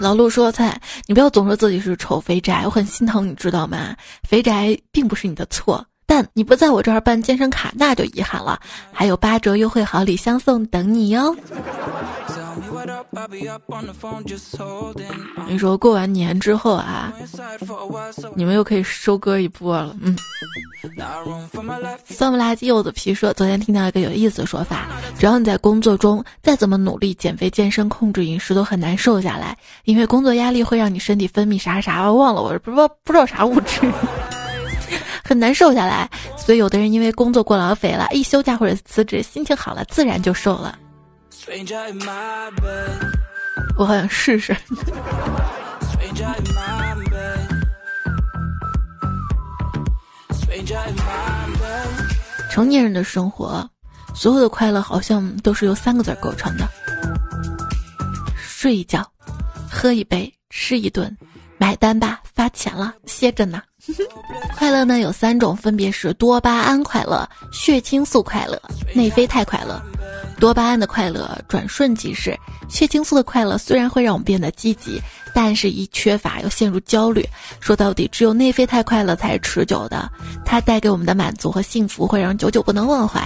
[0.00, 3.94] 老陆说：“菜，你不要总说自己是丑肥宅，我很心疼，你知道吗？
[4.28, 8.58] 肥宅并不是你的错，但你不在我这儿办健身卡，那就遗憾了。
[8.92, 11.34] 还有八折优惠好礼相送等你哟。”
[15.48, 17.12] 你说过完年之后啊，
[18.34, 19.96] 你们又可以收割一波了。
[20.00, 20.16] 嗯，
[22.06, 24.86] 酸不拉几柚子皮说，昨天听到一个有意思的说法，
[25.18, 33.80] 只要你在工作中再怎么努力减肥、健身、控制饮食，都很难瘦下来，因为工作压力会让你身体分泌啥啥，忘了，我不不不知道啥物质，
[35.24, 36.08] 很难瘦下来。
[36.36, 40.78] 所以有的人因为工作过劳肥了，一休假或者辞职，心情好了，自然就瘦了。
[43.76, 44.56] 我好想试试。
[52.50, 53.68] 成年人的生活，
[54.14, 56.68] 所有的快乐好像都是由三个字构成的：
[58.36, 59.04] 睡一觉，
[59.70, 61.14] 喝一杯，吃一顿，
[61.58, 63.60] 买单吧，发钱了，歇着呢。
[64.56, 68.60] 快乐呢有三种，分别是多巴胺快乐、血清素快乐、
[68.94, 69.80] 内啡肽快乐。
[70.38, 72.36] 多巴胺的快乐转瞬即逝，
[72.68, 75.00] 血清素的快乐虽然会让我们变得积极，
[75.32, 77.26] 但是一缺乏又陷入焦虑。
[77.60, 80.10] 说到底，只有内啡肽快乐才是持久的，
[80.44, 83.22] 它带给我们的满足和幸福会让久久不能忘怀。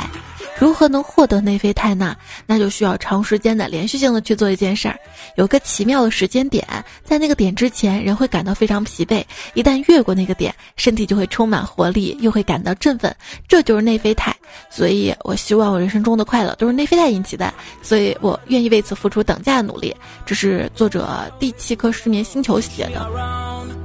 [0.58, 2.16] 如何能获得内啡肽呢？
[2.44, 4.98] 那就需要长时间的连续性的去做一件事儿，
[5.36, 6.66] 有个奇妙的时间点，
[7.04, 9.22] 在那个点之前，人会感到非常疲惫；
[9.54, 13.14] 一旦越过那个点，身体就会充满活力，又会感到振奋。
[13.46, 14.34] 这就是内啡肽。
[14.68, 19.94] 所以我希望我人生中的快乐都是内啡肽引起的，所以我愿意为此付出等价的努力。
[20.26, 23.08] 这是作者第七颗失眠星球写的，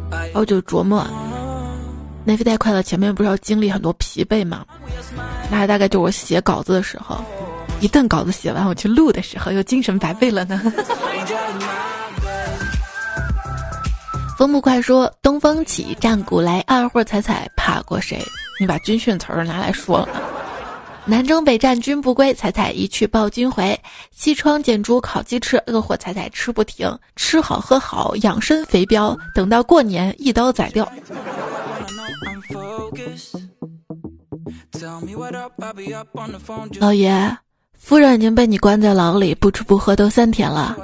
[0.10, 1.08] 然后就琢磨。
[2.26, 4.66] 内啡肽快乐前面不是要经历很多疲惫吗？
[5.52, 7.24] 那大概就我写稿子的时候，
[7.82, 10.62] 一旦稿子写完，我去录的时候又精神百倍了呢。
[14.38, 18.20] 风不快说：“东风起，战鼓来，二货彩彩怕过谁？”
[18.60, 20.10] 你把军训词儿拿来说了。
[21.06, 23.78] 南征北战军不归，彩彩一去报君回。
[24.12, 30.90] 西窗捡猪烤鸡翅，饿火彩彩吃不停，吃好喝好养身肥膘，等到过年一刀宰掉。
[36.80, 37.38] 老爷，
[37.78, 40.78] 夫人已经被你关在牢里，不吃不喝都三天了，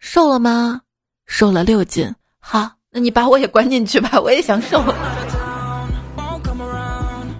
[0.00, 0.80] 瘦了吗？
[1.26, 2.12] 瘦了六斤。
[2.40, 4.82] 好，那你把我也关进去吧，我也想瘦。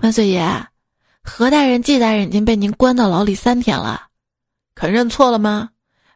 [0.02, 0.48] 万岁爷，
[1.26, 4.00] 何大人、季大人已经被您关到牢里三天了，
[4.74, 5.68] 肯认错了吗？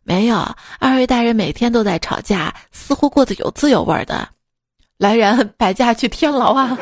[0.02, 0.38] 没有，
[0.78, 4.26] 二位大人每天都在吵架，似乎过得有滋有味的。
[4.96, 6.76] 来人，摆架去天牢啊！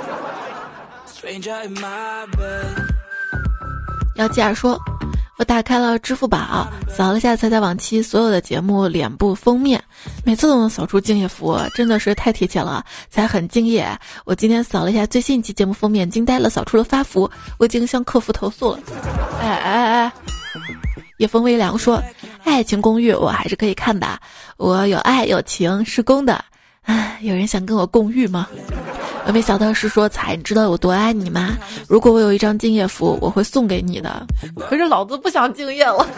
[4.14, 4.78] 要这样说，
[5.38, 9.80] 我打开了支付宝，扫了下彩彩往期所有的节目脸部封面，
[10.24, 13.88] 每次都能扫出敬业福，真的是太贴切了，才很敬业。
[14.24, 18.80] 我今天扫了一下最新一期节目封面，惊呆了，扫出了发福，我已经向客服投诉了。
[19.40, 20.12] 哎哎哎！
[21.18, 22.02] 夜风微凉说
[22.42, 24.18] ：“爱情公寓我还是可以看的，
[24.56, 26.44] 我有爱有情是公的。
[26.82, 28.48] 唉，有人想跟我共浴吗？”
[29.28, 31.54] 我没想到是说彩，你知道我多爱你吗？
[31.86, 34.26] 如果我有一张敬业福，我会送给你的。
[34.58, 36.08] 可是老子不想敬业了，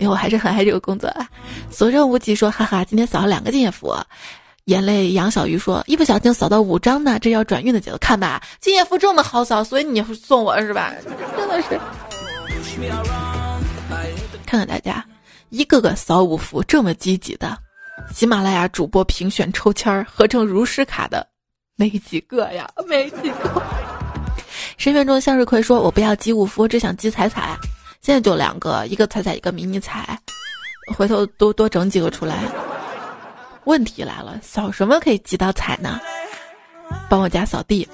[0.00, 1.28] 为我还是很爱这个工作啊。
[1.70, 3.94] 所剩无极说：“哈哈，今天扫了两个敬业福。”
[4.66, 10.92] 眼泪杨小鱼说：“一不小心扫到五张呢，这要转运的节奏，看吧，敬业福这么好扫，所以你送我是吧？
[11.36, 11.78] 真的是，
[14.44, 15.04] 看看大家
[15.50, 17.56] 一个个扫五福这么积极的。”
[18.12, 21.26] 喜马拉雅主播评选抽签儿合成如诗卡的，
[21.76, 23.62] 没几个呀， 没几个。
[24.76, 27.56] 十分钟向日葵说：“我不要集五福，只想集彩彩。”
[28.00, 30.18] 现在就两个，一个彩彩，一个迷你彩，
[30.96, 32.42] 回头多多整几个出来。
[33.64, 36.00] 问题来了，扫什么可以集到彩呢？
[37.08, 37.86] 帮我家扫地。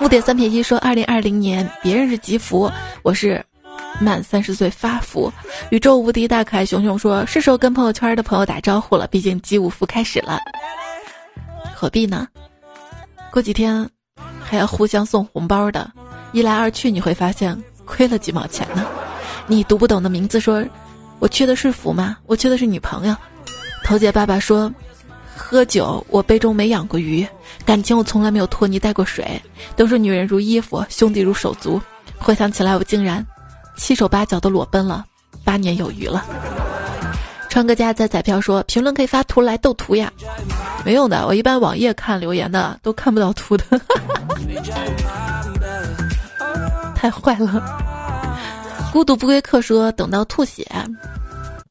[0.00, 2.70] 木蝶三撇一说：“二零二零年别人是集福，
[3.02, 3.44] 我是。”
[4.00, 5.32] 满三十岁发福，
[5.70, 10.38] 宇宙无敌大可爱熊熊说：“是时候跟朋友圈的朋友打招呼了，毕竟集五福开始了，
[11.74, 12.28] 何必呢？
[13.32, 13.88] 过几天
[14.40, 15.90] 还要互相送红包的，
[16.32, 18.86] 一来二去你会发现亏了几毛钱呢。”
[19.50, 20.64] 你读不懂的名字说
[21.18, 22.18] ：“我缺的是福吗？
[22.26, 23.16] 我缺的是女朋友。”
[23.82, 24.70] 头姐爸爸说
[25.34, 27.26] ：“喝酒我杯中没养过鱼，
[27.64, 29.42] 感情我从来没有拖泥带过水，
[29.74, 31.80] 都是女人如衣服，兄弟如手足。
[32.18, 33.26] 回想起来，我竟然……”
[33.78, 35.06] 七手八脚的裸奔了，
[35.44, 36.22] 八年有余了。
[37.48, 40.12] 川哥家在彩票说评论可以发图来斗图呀，
[40.84, 43.64] 没用的，我一般网页看留言的都看不到图的，
[46.94, 47.62] 太坏了。
[48.92, 50.66] 孤独不归客说等到吐血，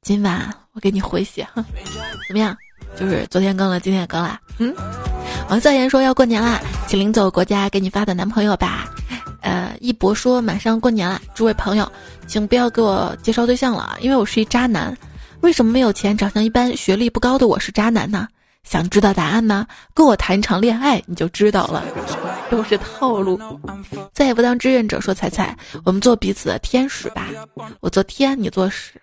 [0.01, 2.57] 今晚我给你回血，怎么样？
[2.95, 4.39] 就是昨天更了，今天也更了。
[4.57, 4.73] 嗯，
[5.49, 8.89] 王笑言说要过年啦，请领走国家给你发的男朋友吧。
[9.41, 11.91] 呃，一博说马上过年了，诸位朋友，
[12.27, 14.95] 请不要给我介绍对象了，因为我是一渣男。
[15.41, 18.27] 为什么没有钱、长相一般、学历不高的我是渣男呢？
[18.63, 19.65] 想知道答案吗？
[19.93, 21.85] 跟我谈一场恋爱你就知道了，
[22.49, 23.39] 都是套路。
[24.13, 27.27] 再也不当志愿者说彩彩，我们做彼此的天使吧，
[27.79, 28.99] 我做天，你做屎。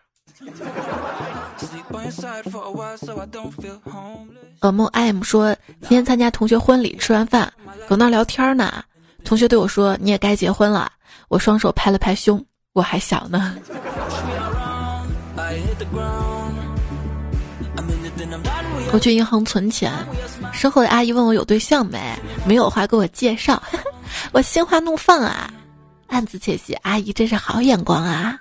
[4.60, 7.50] 噩梦 M 说今天参加同学婚礼，吃完饭
[7.88, 8.84] 搁那聊天呢。
[9.24, 10.92] 同学对我说：“你也该结婚了。”
[11.28, 13.54] 我双手拍了拍胸，我还小呢。
[18.92, 19.92] 我去银行存钱，
[20.52, 21.98] 身后的阿姨问我有对象没，
[22.46, 23.60] 没有话给我介绍，
[24.32, 25.50] 我心花怒放啊，
[26.06, 28.38] 暗自窃喜，阿姨真是好眼光啊。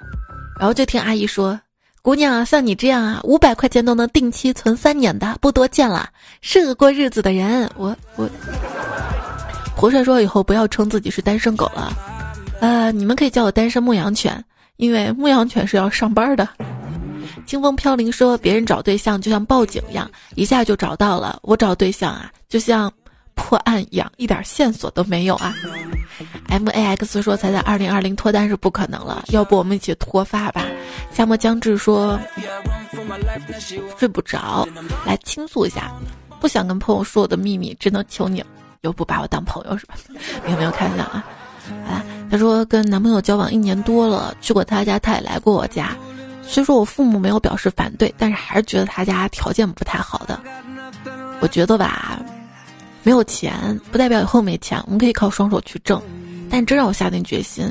[0.60, 1.60] 然后就听阿姨说
[2.04, 6.08] ：“姑娘像你这样啊，五百块钱都能定期存三年的不多见了，
[6.42, 8.30] 是个过日子的人。”我我。
[9.76, 11.92] 胡帅说：“以后不要称自己是单身狗了，
[12.62, 14.44] 呃，你们可以叫我单身牧羊犬，
[14.78, 16.48] 因为牧羊犬是要上班的。”
[17.46, 22.90] 清风飘零说：“别人找对象就像报警一样，一下就找到了；我找对象啊，就像
[23.36, 25.54] 破案一样，一点线索都没有啊。
[26.48, 30.66] ”M A X 说：“才在二零二零脱单是不可能了，要不我们一起脱发吧？”
[31.12, 32.18] 夏末将至说
[34.00, 34.66] ：“睡不着，
[35.06, 35.92] 来倾诉一下，
[36.40, 38.48] 不想跟朋友说我的秘密，只能求你了。”
[38.84, 39.96] 又不把我当朋友是吧？
[40.48, 41.26] 有没有看下啊？
[41.88, 45.96] 啊，他说跟男朋友交往一年多了，去过他家，他也来过我家。
[46.46, 50.38] 虽说我父母没有表示反对，但是还是觉得他家条件不太好的。
[51.40, 52.20] 我觉得吧，
[53.04, 56.02] 没有钱不代表以后没钱，我们可以靠双手去挣。
[56.50, 57.66] 但真让我下定决心，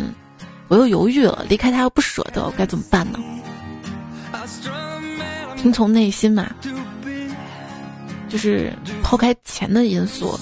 [0.69, 3.19] 我又犹豫了，离开他又不舍得，我该怎么办呢？
[5.59, 6.51] 听从内心嘛，
[8.31, 8.73] 就是
[9.03, 10.41] 抛开钱的因素。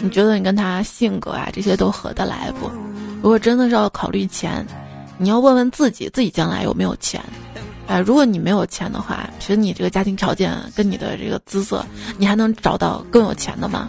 [0.00, 2.70] 你觉得你跟他性格啊这些都合得来不？
[3.22, 4.66] 如果真的是要考虑钱，
[5.18, 7.22] 你要问问自己，自己将来有没有钱？
[7.86, 11.84] 哎，如果你没有钱的话，凭你这个家庭条件跟你的这个姿色，
[12.16, 13.88] 你还能找到更有钱的吗？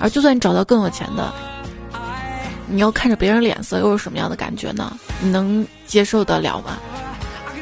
[0.00, 1.32] 而就算你找到更有钱的，
[2.66, 4.94] 你要看着别人脸色，又是什么样的感觉呢？
[5.20, 6.78] 你能接受得了吗？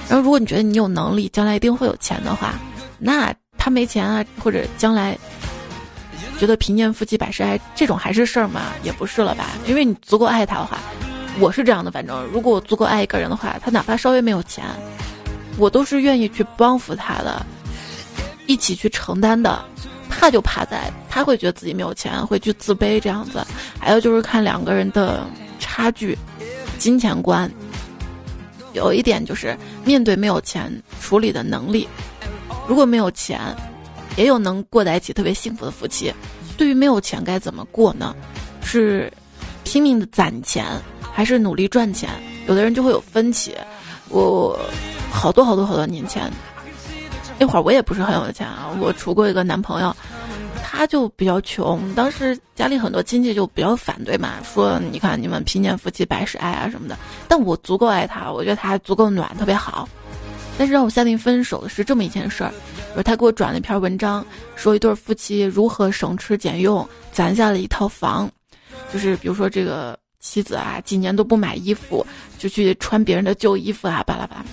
[0.09, 2.55] 然后，如果你觉得你有能力，将来一定会有钱的话，
[2.99, 5.17] 那他没钱啊，或者将来。
[6.45, 8.75] 觉得贫贱夫妻百事哀，这种还是事儿吗？
[8.83, 9.47] 也不是了吧。
[9.67, 10.79] 因为你足够爱他的话，
[11.41, 11.91] 我是这样的。
[11.91, 14.63] 反正如果我足够爱一个人的话，他哪怕稍微没有钱，
[15.57, 17.47] 我都是愿意去帮扶他的，
[18.47, 19.65] 一起去承担的。
[20.11, 23.43] 怕就怕在他会觉得自己没有钱，会去自卑这样子。
[23.81, 25.27] 还有就是看两个人的
[25.59, 26.19] 差距，
[26.79, 27.51] 金钱观。
[28.75, 30.71] 有一点就是面对没有钱
[31.01, 31.89] 处理的能力，
[32.69, 33.41] 如果没有钱，
[34.17, 36.13] 也有能过在一起特别幸福的夫妻。
[36.57, 38.15] 对于没有钱该怎么过呢？
[38.63, 39.13] 是
[39.65, 40.65] 拼命的攒钱，
[41.01, 42.09] 还是努力赚钱？
[42.47, 43.55] 有的人就会有分歧。
[44.09, 44.59] 我
[45.11, 46.31] 好多好多好多年前，
[47.39, 49.95] 那会儿我也不是很有钱啊，我处过一个男朋友。
[50.63, 56.99] 他就比较穷，当时家里很多亲戚就比较反对嘛，说你看你们贫贱夫妻百事哀啊什么的。
[57.29, 59.89] 但我足够爱他，我觉得他还足够暖，特别好。
[60.57, 62.53] 但是让我下定分手的是这么一件事儿，
[62.93, 64.25] 就是他给我转了一篇文章，
[64.55, 68.31] 说一对夫妻如何省吃俭用攒下了一套房，
[68.93, 72.07] 就是比如说这个妻子啊，几年都不买衣服，
[72.39, 74.45] 就去穿别人的旧衣服啊，巴拉巴拉。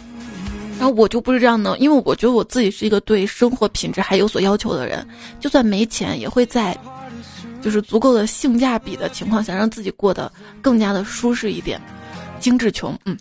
[0.79, 5.07] 然后我就不是这样的，因为我觉得我自己是一个对生活品质还有所要求的人，
[5.39, 6.75] 就算没钱，也会在，
[7.61, 11.79] 就是足够的性价比的情况下，让自己过得更加的舒适一点。
[12.39, 13.15] 精致穷，嗯。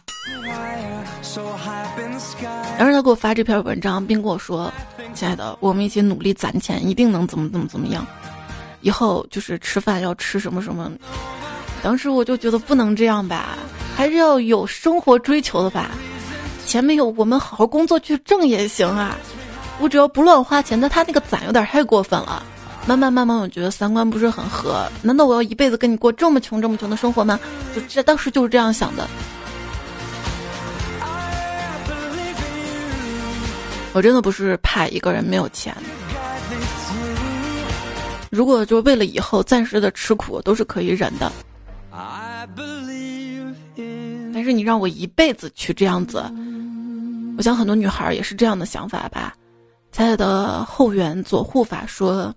[2.81, 4.73] 然后他给我发这篇文章，并跟我说
[5.13, 8.07] ：“亲爱的，我们一起努力攒钱，一定能怎么怎么怎么样。
[8.81, 10.91] 以后就是吃饭要吃什么什么。”
[11.85, 13.51] 当时我就觉得不能这样吧，
[13.95, 15.91] 还是要有生活追求的吧。
[16.65, 19.15] 钱没有，我们好好工作去挣也行啊。
[19.79, 22.43] 我只要不乱花钱，那他那个攒有点太过分了。
[22.87, 24.91] 慢慢慢慢，我觉得三观不是很合。
[25.03, 27.39] 难道我要一辈子跟你过这么穷这么穷的生活吗？
[27.77, 29.07] 就这当时就是这样想的。
[33.93, 35.75] 我真的不是怕一个人没有钱。
[38.31, 41.33] 如果就为了以后暂时的吃苦，都是可以忍的。
[44.33, 46.25] 但是你让我一辈子去这样子。
[47.37, 49.35] 我想很多女孩也是这样的想法吧。
[49.91, 52.33] 彩彩的后援左护法说：“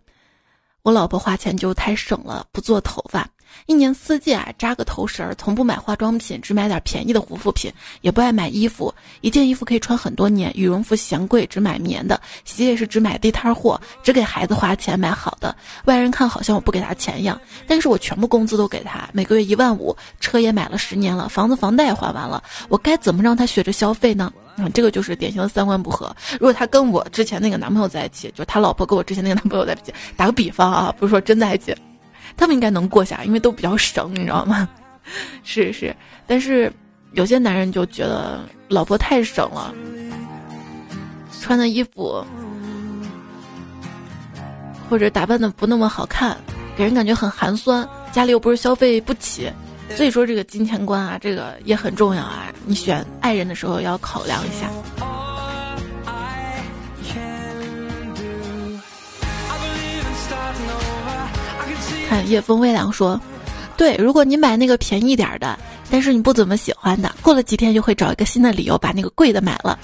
[0.82, 3.28] 我老婆花钱就太省了，不做头发。”
[3.66, 8.93] 一年四季啊，扎个头绳儿，从不买化妆品，只买点便宜的护肤品，也不爱买衣服。
[9.22, 12.20] 一件衣服可以穿很多年，羽绒服嫌贵，只买棉的。
[12.45, 15.56] 鞋也是只买地摊货，只给孩子花钱买好的。
[15.86, 22.43] 外人看好像我不给他钱一样，但是我全部工资都给他，每个月一万五，车也买了十年了，房子房贷也还完了。
[22.70, 24.32] 我该怎么让他学着消费呢？
[24.58, 26.16] 嗯，这个就是典型的三观不合。
[26.34, 31.76] 如果他跟我之前那个男朋友在一起，就他老婆跟我之前那个男朋友在一起，打个比方啊，不是说真在一起。
[32.38, 34.67] 他们应该能过下，因为都比较省，你知道吗？
[35.43, 36.71] 是是，但是
[37.11, 39.73] 有些男人就觉得老婆太省了，
[41.41, 42.25] 穿的衣服
[44.89, 46.38] 或者打扮的不那么好看，
[46.77, 49.51] 给人感觉很寒酸，家里又不是消费不起，
[49.89, 52.51] 所以说这个金钱观啊，这个也很重要啊。
[52.65, 54.69] 你选爱人的时候要考量一下。
[62.14, 63.20] 看夜风微凉说
[63.76, 65.57] ：“对，如果你买那个便宜点的，
[65.89, 69.80] 但是你不怎么喜欢的，过了几天就会找一个新的理由把那个贵的买了，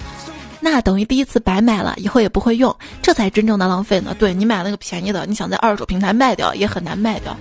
[0.60, 4.16] 那等于第一次白买了，以后也不会用，这才真正的浪费呢。
[4.20, 7.36] 对你买那个便宜的，你想在二手平台卖掉也很难卖掉，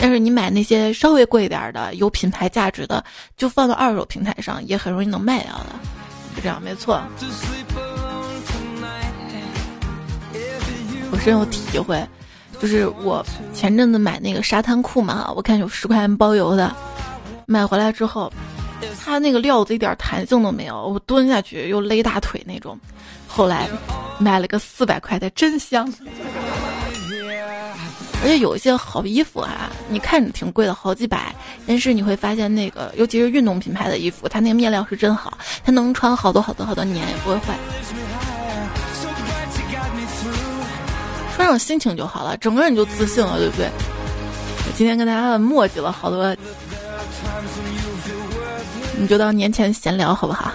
[0.00, 3.04] 但是你买那些稍微贵一点的、有品牌价值的，
[3.36, 5.78] 就放到二手平台上也很容易能卖掉的，
[6.36, 7.02] 是这样没错。
[11.10, 12.02] 我深有体会。”
[12.62, 16.72] 就是我前阵子买那个沙滩裤嘛，我看有十块钱包邮的，
[17.44, 18.32] 买回来之后，
[19.04, 22.78] 它那个料子一点弹性都没有，我蹲下去又勒大腿那种。
[23.26, 23.68] 后来
[24.16, 25.92] 买了个四百块的，真香。
[28.22, 31.34] 而且有一些好衣服啊，你看着挺贵的，好几百，
[31.66, 37.56] 但是你会发现那个，尤其是运动品牌的衣服，它那个面料是真好，它能穿好多好多好多年也不会坏。
[41.34, 43.68] 穿上心情就好了，整个人就自信了，对不对？
[44.74, 46.34] 今天跟大家墨迹了好多，
[48.98, 50.52] 你就当年前闲聊好不好？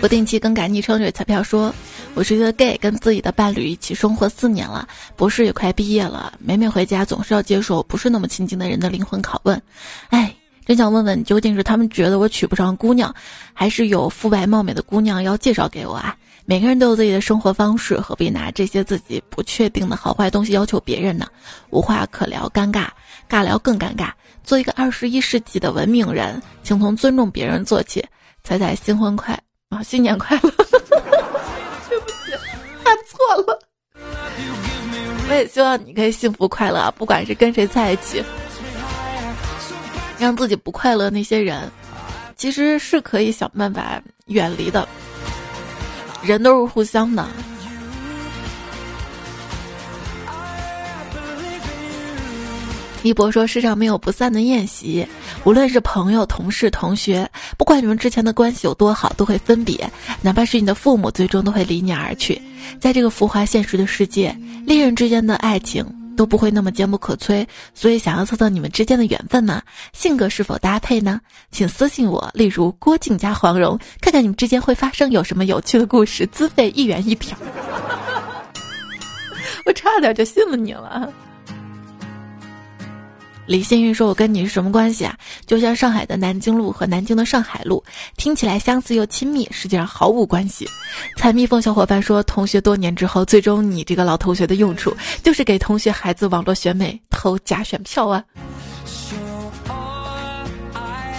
[0.00, 1.74] 不定期更改昵称这位彩票说
[2.14, 9.60] ：“我是一个 gay，跟自己的伴侣一起生活四年了，博士也快毕业了，每每回家总是要接受不是那么亲近的人的灵魂拷问。
[10.08, 10.34] 哎，
[10.64, 13.14] 真想问问，究竟是他们觉得我娶不上姑娘，
[13.52, 16.16] 还是有肤白貌美的姑娘要介绍给我啊？”
[16.50, 21.28] 每个人都有自己的生活方式，何必拿这些自己不确定的好坏东西要求别人呢？
[21.70, 22.88] 无话可聊，尴尬，
[23.28, 24.10] 尬聊更尴尬。
[24.42, 28.04] 做一个二十一世纪的文明人，请从尊重别人做起。
[28.42, 30.50] 彩彩新婚快啊，新年快乐！
[31.88, 32.32] 对不起，
[32.82, 33.56] 看错了。
[35.28, 38.20] 我也希望你可以幸福快乐，不管是跟谁在一起，
[40.18, 41.70] 让自己不快乐那些人，
[42.36, 44.88] 其实是可以想办法远离的。
[46.22, 47.26] 人都是互相的。
[53.02, 55.06] 一博说：“世上没有不散的宴席，
[55.44, 59.90] 无论是朋友、同事、同学，不管你们之前的关系有多好，都会分别。
[60.20, 62.40] 哪怕是你的父母，最终都会离你而去。
[62.78, 65.82] 在这个浮华现实的世界，恋人之间的爱情
[66.20, 67.46] 都不会那么坚不可摧。
[67.72, 69.62] 所以，想要测测你们之间的缘分吗？
[69.94, 71.18] 性格是否搭配呢？
[71.50, 76.26] 请私信我，例如郭靖加黄蓉，看看你们之间会发生有什么有趣的故事。
[76.26, 77.38] 资费一元一条。
[79.64, 81.10] 我差点就信了你了。”
[83.50, 85.12] 李幸运说：“我跟你是什么关系啊？
[85.44, 87.82] 就像上海的南京路和南京的上海路，
[88.16, 90.68] 听起来相似又亲密，实际上毫无关系。”
[91.18, 98.22] 采蜜蜂小伙伴说：“同学多年之后，最终你这个老同学的用处就是给同学孩子网络选美投假选票啊！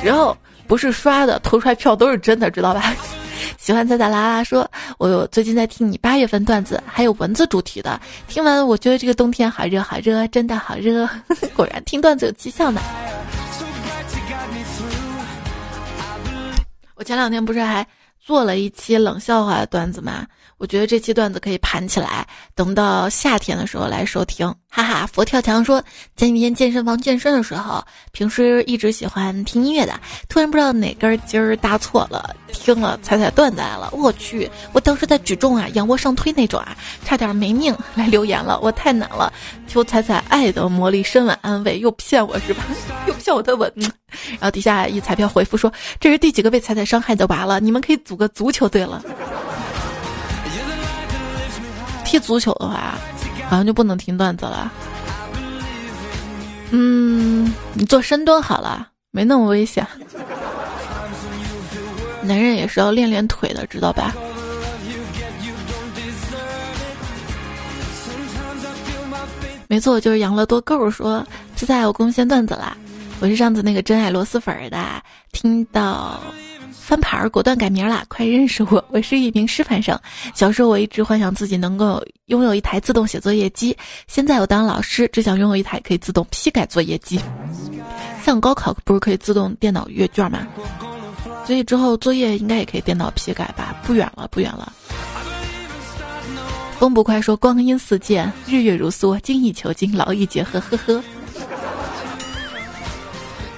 [0.01, 2.95] 然后不是刷的，投出来票都是真的，知道吧？”
[3.57, 7.99] 喜欢在咋啦啦说：“我最近在听你八月份段子，还有文字主题的。
[8.27, 11.07] 听完我觉得这个冬天好热好热，真的好热。
[11.55, 12.81] 果然听段子有奇效呢。
[16.95, 17.85] 我前两天不是还
[18.19, 20.25] 做了一期冷笑话的段子吗？”
[20.61, 24.47] 我觉得这期段子可以盘起来，等到夏天的时候来收听。
[24.69, 25.83] 哈哈，佛跳墙说，
[26.15, 29.99] 前几天健身房健身的时候，平时一直喜欢听音乐的，
[30.29, 33.89] 突然不知道哪根筋儿搭错了，听了彩彩段子了。
[33.91, 37.75] 我去，我当时在举重啊，仰卧上推那种啊，差点没命。
[37.95, 39.33] 来留言了，我太难了，
[39.67, 42.63] 求彩彩爱的魔力深吻安慰，又骗我是吧？
[43.09, 43.73] 又骗我的吻。
[44.33, 47.59] 然后底下一彩票回复说，这是第几个被彩彩伤害的娃了？
[47.59, 49.03] 你们可以组个足球队了。
[52.11, 52.97] 踢足球的话，
[53.47, 54.69] 好像就不能听段子了。
[56.71, 59.87] 嗯，你做深蹲好了，没那么危险。
[62.21, 64.13] 男人也是要练练腿的，知道吧？
[69.69, 72.75] 没错，就是养乐多够说，现在我贡献段子啦。
[73.21, 75.01] 我是上次那个真爱螺蛳粉的，
[75.31, 76.19] 听到。
[76.81, 78.03] 翻牌儿，果断改名啦！
[78.09, 79.97] 快认识我，我是一名师范生。
[80.33, 83.77] 小时候我一直幻想自己能够拥有一台自动写作业机，
[84.07, 87.19] 现在我当老师，只想拥有一台可以自动批改作业机。
[88.23, 90.45] 像高考不是可以自动电脑阅卷吗？
[91.45, 93.75] 所以之后作业应该也可以电脑批改吧？
[93.83, 94.73] 不远了，不远了。
[96.77, 101.03] 风不快说：光阴似箭，日月如梭，精益求精，劳逸结合，呵呵。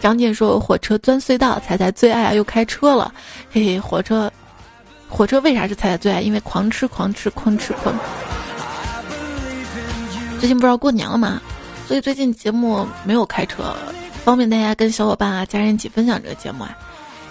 [0.03, 2.33] 张健说：“火车钻隧道，彩彩最爱啊！
[2.33, 3.13] 又开车了，
[3.49, 4.29] 嘿嘿，火车，
[5.07, 6.19] 火车为啥是彩彩最爱？
[6.19, 7.95] 因为狂吃，狂吃，狂吃，狂。
[10.41, 11.41] 最近不知道过年了嘛，
[11.87, 13.73] 所以最近节目没有开车，
[14.25, 16.77] 方便大家跟小伙伴啊、家人一起分享这个节目啊。”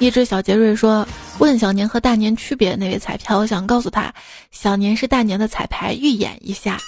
[0.01, 1.07] 一只小杰瑞说
[1.41, 2.75] ：“问小年和大年区别？
[2.75, 4.11] 那位彩票，我想告诉他，
[4.51, 6.79] 小年是大年的彩排，预演一下。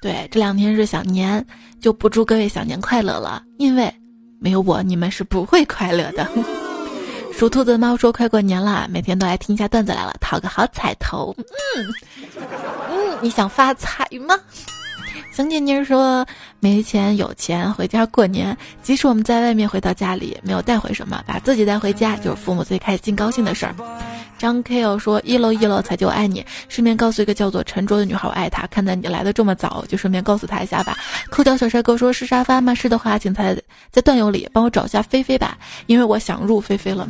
[0.00, 1.44] 对，这两天是小年，
[1.80, 3.92] 就不祝各位小年快乐了，因为。”
[4.38, 6.28] 没有我，你们是不会快乐的。
[7.32, 11.34] 属兔子的猫说：“快过年了，每天都来听一下段子来了，讨个好彩头。”
[11.76, 11.94] 嗯
[12.90, 14.38] 嗯，你想发财吗？
[15.34, 16.26] 曾静妮说
[16.60, 23.74] ：“没钱有钱回家过年，即使我们在外面回到家里没有带回什么，把自己带回家就是父母最开心高兴的事儿。”
[24.38, 28.66] 张 K 哦说一楼一楼才就爱你，顺便告诉一个叫做陈卓的女孩我爱她。
[28.66, 30.94] 看在你来的这么早，就顺便告诉她一下吧。
[31.30, 32.74] 抠掉小帅哥说是沙发吗？
[32.74, 33.58] 是的话，请在
[33.90, 37.08] 在段友里帮我找一下菲菲吧，因为我想入菲菲了。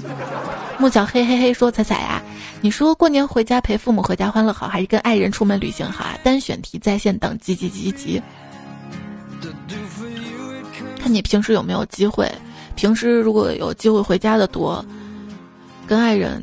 [0.78, 2.22] 木角嘿嘿嘿说彩彩呀，
[2.61, 6.16] 你说过年回家陪父母阖家欢乐好，还是跟爱人出门旅行好啊？
[6.22, 8.22] 单选题在线等，急急急急。
[11.07, 12.28] 看你平时有没有机会，
[12.74, 14.84] 平时如果有机会回家的多，
[15.86, 16.42] 跟爱人。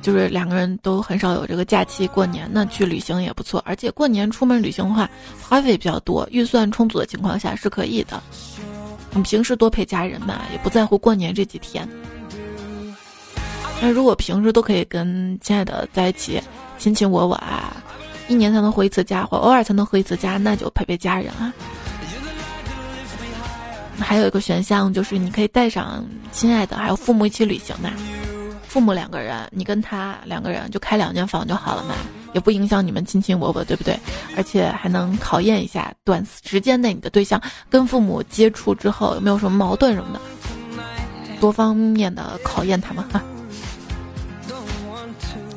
[0.00, 3.60] 就是两个人都很少有这个假期过年，那去旅行也不错。
[3.66, 5.10] 而且过年出门旅行的话，
[5.42, 8.22] 花费比较多，预算充足的情况下是可以的。
[9.12, 11.88] 你平时多陪家人嘛，也不在乎过年这几天。
[13.82, 16.40] 那如果平时都可以跟亲爱的在一起，
[16.78, 17.74] 亲亲我我啊，
[18.28, 21.52] 一年才能回一次家，或偶尔才能回一次家，那就陪陪家人啊。
[23.98, 27.90] 还有一个选项就是你可以带上亲爱的还有父母一起旅行嘛。
[28.66, 31.94] 父母两个人，你跟他两个人就开两间房就好了嘛，
[32.32, 33.96] 也不影响你们亲亲我我，对不对？
[34.36, 37.40] 而且还能考验一下短时间内你的对象
[37.70, 40.20] 跟父母接触之后有没有什么矛盾什么的，
[41.40, 43.22] 多方面的考验他们哈。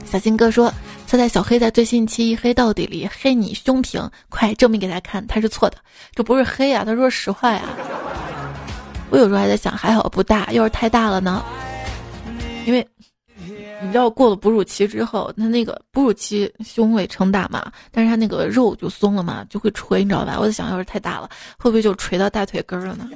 [0.05, 0.71] 小新哥说
[1.07, 5.77] ：“猜猜小黑在最新期《黑到底》里黑你胸平，快证明给他看，他是错的，
[6.13, 7.63] 这不是黑呀，他说实话呀。”
[9.09, 11.43] 我有时候还在想，还好不大，要是太大了呢？
[12.65, 12.85] 因为
[13.81, 20.35] 你知道过了哺乳期之后，他那个哺乳期胸会撑大嘛，但是他那个肉就松了嘛，就会垂，你知道吧？
[20.39, 23.09] 我在想，要是太大了，会不会就垂到大腿根了呢？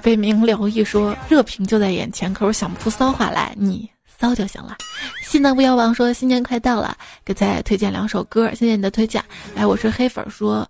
[0.00, 4.76] 北冥聊一说，热评就在眼前，可是想不出骚话来，你骚就行了。
[5.22, 9.22] 西南不妖王说，新年快到了，给再推荐两首歌，谢谢你的推荐。
[9.54, 10.66] 哎，我是黑粉说，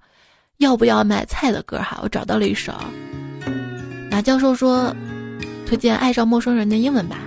[0.57, 2.01] 要不要买菜的歌哈？
[2.03, 2.73] 我找到了一首。
[4.11, 4.95] 马教授说，
[5.67, 7.19] 推荐爱上陌生人的英文版。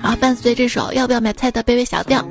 [0.00, 2.24] 好，伴随这首要不要买菜的卑微小调，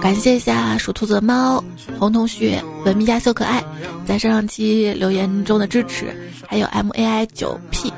[0.00, 1.62] 感谢一下属兔子的猫、
[1.98, 3.64] 红同学、文秘家秀可爱
[4.06, 6.14] 在上上期留言中的支持，
[6.46, 7.92] 还有 M A I 九 P、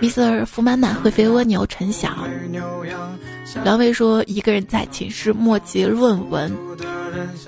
[0.00, 2.10] Mr 福满满、会飞蜗牛、陈晓。
[3.62, 6.52] 两位说：“一个人在寝室默记论文，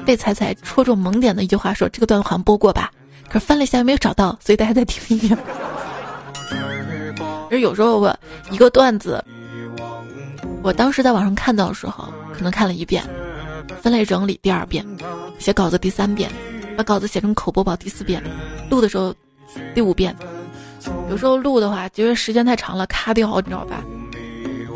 [0.04, 2.92] 被彩彩戳中萌点的一句话说：这个段好像播过吧？
[3.32, 5.38] 可翻了一下没有找到，所以大家再听一遍。
[7.50, 8.14] 而有时候我
[8.50, 9.24] 一个段子。”
[10.62, 13.02] 我当时在网上看到的时候，可能看了一遍，
[13.80, 14.86] 分类整理第二遍，
[15.36, 16.30] 写稿子第三遍，
[16.76, 18.22] 把稿子写成口播报第四遍，
[18.70, 19.12] 录的时候
[19.74, 20.14] 第五遍。
[21.10, 23.82] 有时候录的话，觉得时间太长了，卡掉，你知道吧？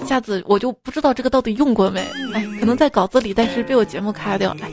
[0.05, 2.01] 下次我就不知道这个到底用过没，
[2.35, 4.67] 哎，可能在稿子里，但是被我节目卡掉了。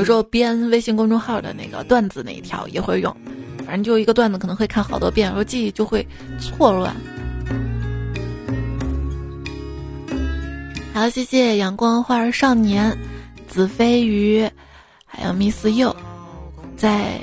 [0.00, 3.14] 有时候编微信公众号的那个段子那一条也会用，
[3.66, 6.06] 反正就一个段子可能会看好多遍，然后记忆就会
[6.40, 6.96] 错乱。
[10.94, 12.96] 好，谢谢阳光花儿少年、
[13.46, 14.48] 子飞鱼，
[15.04, 15.94] 还有 Miss You，
[16.78, 17.20] 在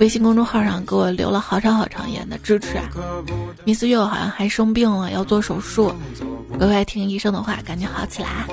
[0.00, 2.84] 微信公众号上给我留了好长好长言的支持啊。
[3.64, 5.92] Miss You 好像还生病了，要做手术，
[6.56, 8.46] 乖乖听医生的话，赶紧好起来。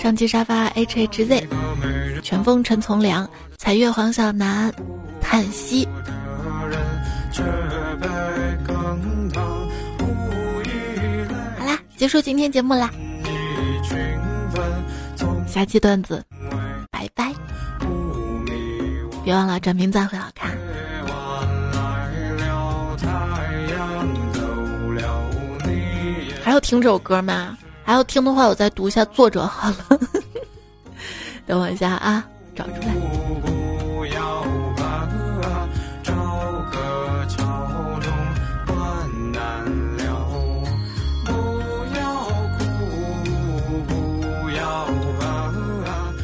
[0.00, 1.48] 上期沙发 H H Z，
[2.22, 4.72] 全风陈从良，彩月黄小楠，
[5.20, 5.88] 叹息。
[11.58, 12.90] 好啦结束今天节目啦，
[15.48, 16.24] 下期段子，
[19.26, 20.56] 别忘了转名赞会好看。
[26.44, 27.58] 还要听这首歌吗？
[27.84, 29.98] 还要听的话，我再读一下作者好了。
[31.44, 32.24] 等我一下啊，
[32.54, 32.94] 找出来。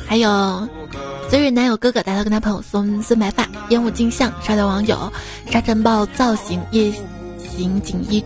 [0.06, 0.68] 还有，
[1.32, 5.10] 昨日男友哥哥带头跟他朋友送孙白发烟雾镜像，沙雕网友
[5.50, 6.92] 沙尘暴造型夜
[7.38, 8.22] 行锦衣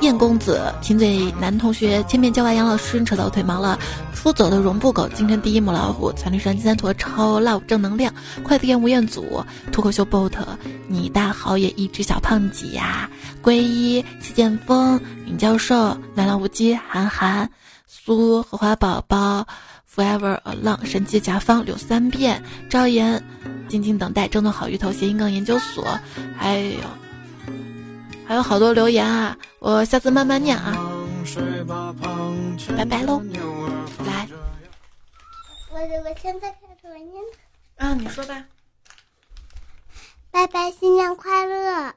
[0.00, 3.76] 燕公子贫嘴男同学千面娇娃杨老师扯到腿毛了，
[4.14, 10.30] 出走的绒布狗京城第一母老虎残绿山金三坨超 love 正能量快递燕吴彦祖脱口秀 bot
[10.86, 13.10] 你大好也一只小胖几呀
[13.42, 17.50] 归一谢剑锋尹教授奶酪无机韩寒
[17.88, 19.44] 苏荷花宝宝。
[19.96, 23.24] Forever Alone 神奇甲方柳三变赵岩，
[23.66, 25.98] 静静等待，争斗好鱼头谐音梗研究所，
[26.36, 26.80] 还有
[28.26, 30.76] 还有好多留言啊，我下次慢慢念啊，
[32.76, 33.22] 拜拜喽，
[34.04, 34.28] 来，
[35.72, 37.24] 我我现在开始念。
[37.78, 38.44] 啊，你说吧，
[40.30, 41.94] 拜拜，新年快乐。